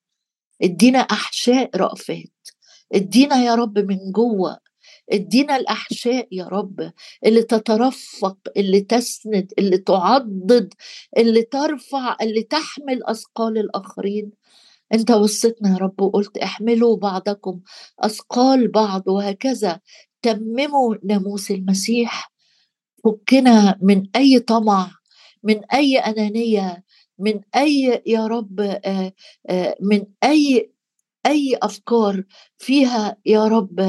ادينا 0.61 0.99
أحشاء 0.99 1.69
رأفات. 1.75 2.47
ادينا 2.93 3.35
يا 3.43 3.55
رب 3.55 3.79
من 3.79 4.11
جوة. 4.11 4.57
ادينا 5.11 5.55
الأحشاء 5.55 6.27
يا 6.31 6.45
رب 6.45 6.91
اللي 7.25 7.43
تترفق 7.43 8.37
اللي 8.57 8.81
تسند 8.81 9.53
اللي 9.59 9.77
تعضد 9.77 10.73
اللي 11.17 11.41
ترفع 11.43 12.17
اللي 12.21 12.43
تحمل 12.43 13.03
أثقال 13.03 13.57
الآخرين. 13.57 14.31
أنت 14.93 15.11
وصيتنا 15.11 15.69
يا 15.69 15.77
رب 15.77 16.01
وقلت 16.01 16.37
احملوا 16.37 16.97
بعضكم 16.97 17.59
أثقال 17.99 18.67
بعض 18.67 19.07
وهكذا. 19.07 19.79
تمموا 20.21 20.95
ناموس 21.03 21.51
المسيح. 21.51 22.31
فكنا 23.03 23.79
من 23.81 24.03
أي 24.15 24.39
طمع 24.39 24.91
من 25.43 25.65
أي 25.73 25.97
أنانية 25.97 26.83
من 27.19 27.41
أي 27.55 28.03
يا 28.05 28.27
رب 28.27 28.59
آه، 28.61 29.13
آه، 29.49 29.75
من 29.81 30.05
أي 30.23 30.71
أي 31.25 31.57
أفكار 31.63 32.23
فيها 32.57 33.17
يا 33.25 33.45
رب 33.47 33.79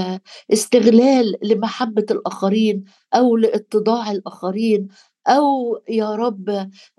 استغلال 0.52 1.36
لمحبة 1.42 2.06
الآخرين 2.10 2.84
أو 3.14 3.36
لاتضاع 3.36 4.10
الآخرين 4.10 4.88
أو 5.28 5.78
يا 5.88 6.14
رب 6.14 6.48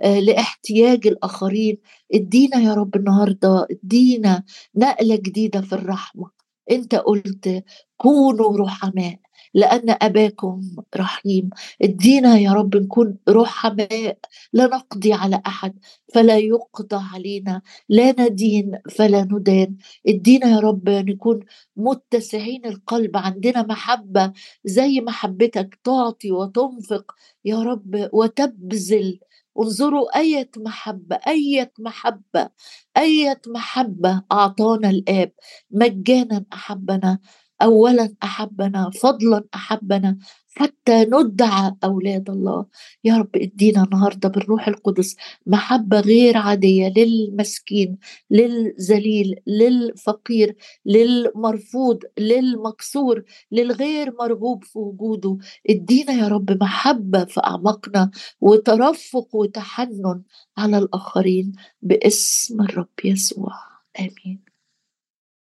آه، 0.01 0.19
لاحتياج 0.19 1.07
الآخرين. 1.07 1.77
ادينا 2.13 2.57
يا 2.57 2.73
رب 2.73 2.95
النهارده 2.95 3.67
ادينا 3.71 4.43
نقلة 4.75 5.15
جديدة 5.15 5.61
في 5.61 5.73
الرحمة. 5.73 6.29
أنت 6.71 6.95
قلت 6.95 7.63
كونوا 7.97 8.57
رحماء. 8.57 9.15
لأن 9.53 9.95
أباكم 10.01 10.61
رحيم. 10.97 11.49
ادينا 11.81 12.37
يا 12.37 12.51
رب 12.53 12.75
نكون 12.77 13.17
رحماء 13.29 14.17
لا 14.53 14.65
نقضي 14.65 15.13
على 15.13 15.41
أحد 15.47 15.73
فلا 16.13 16.37
يقضى 16.37 16.95
علينا. 17.13 17.61
لا 17.89 18.11
ندين 18.19 18.71
فلا 18.91 19.23
ندان. 19.23 19.75
ادينا 20.07 20.47
يا 20.47 20.59
رب 20.59 20.89
نكون 20.89 21.39
متسعين 21.77 22.65
القلب 22.65 23.17
عندنا 23.17 23.61
محبة 23.63 24.33
زي 24.65 25.01
محبتك. 25.01 25.79
تعطي 25.83 26.31
وتنفق 26.31 27.11
يا 27.45 27.59
رب 27.63 28.09
وتبذل. 28.13 29.19
انظروا 29.59 30.17
أية 30.19 30.51
محبة 30.57 31.19
أية 31.27 31.73
محبة 31.79 32.49
أية 32.97 33.41
محبة 33.47 34.23
أعطانا 34.31 34.89
الآب. 34.89 35.31
مجانا 35.71 36.45
أحبنا. 36.53 37.19
اولا 37.61 38.15
أحبنا 38.23 38.89
فضلا 38.89 39.43
أحبنا 39.55 40.17
حتى 40.55 41.05
ندعى 41.05 41.75
أولاد 41.83 42.29
الله. 42.29 42.65
يا 43.03 43.17
رب 43.17 43.29
ادينا 43.35 43.83
النهارده 43.83 44.29
بالروح 44.29 44.67
القدس 44.67 45.15
محبة 45.45 45.99
غير 45.99 46.37
عادية 46.37 46.93
للمسكين 46.97 47.97
للذليل 48.31 49.35
للفقير 49.47 50.55
للمرفوض 50.85 51.99
للمكسور 52.19 53.23
للغير 53.51 54.13
مرغوب 54.19 54.63
في 54.63 54.79
وجوده. 54.79 55.37
ادينا 55.69 56.13
يا 56.13 56.27
رب 56.27 56.63
محبة 56.63 57.25
في 57.25 57.41
أعماقنا 57.43 58.11
وترفق 58.41 59.35
وتحنن 59.35 60.21
على 60.57 60.77
الآخرين 60.77 61.51
باسم 61.81 62.61
الرب 62.61 62.89
يسوع. 63.05 63.53
آمين. 63.99 64.50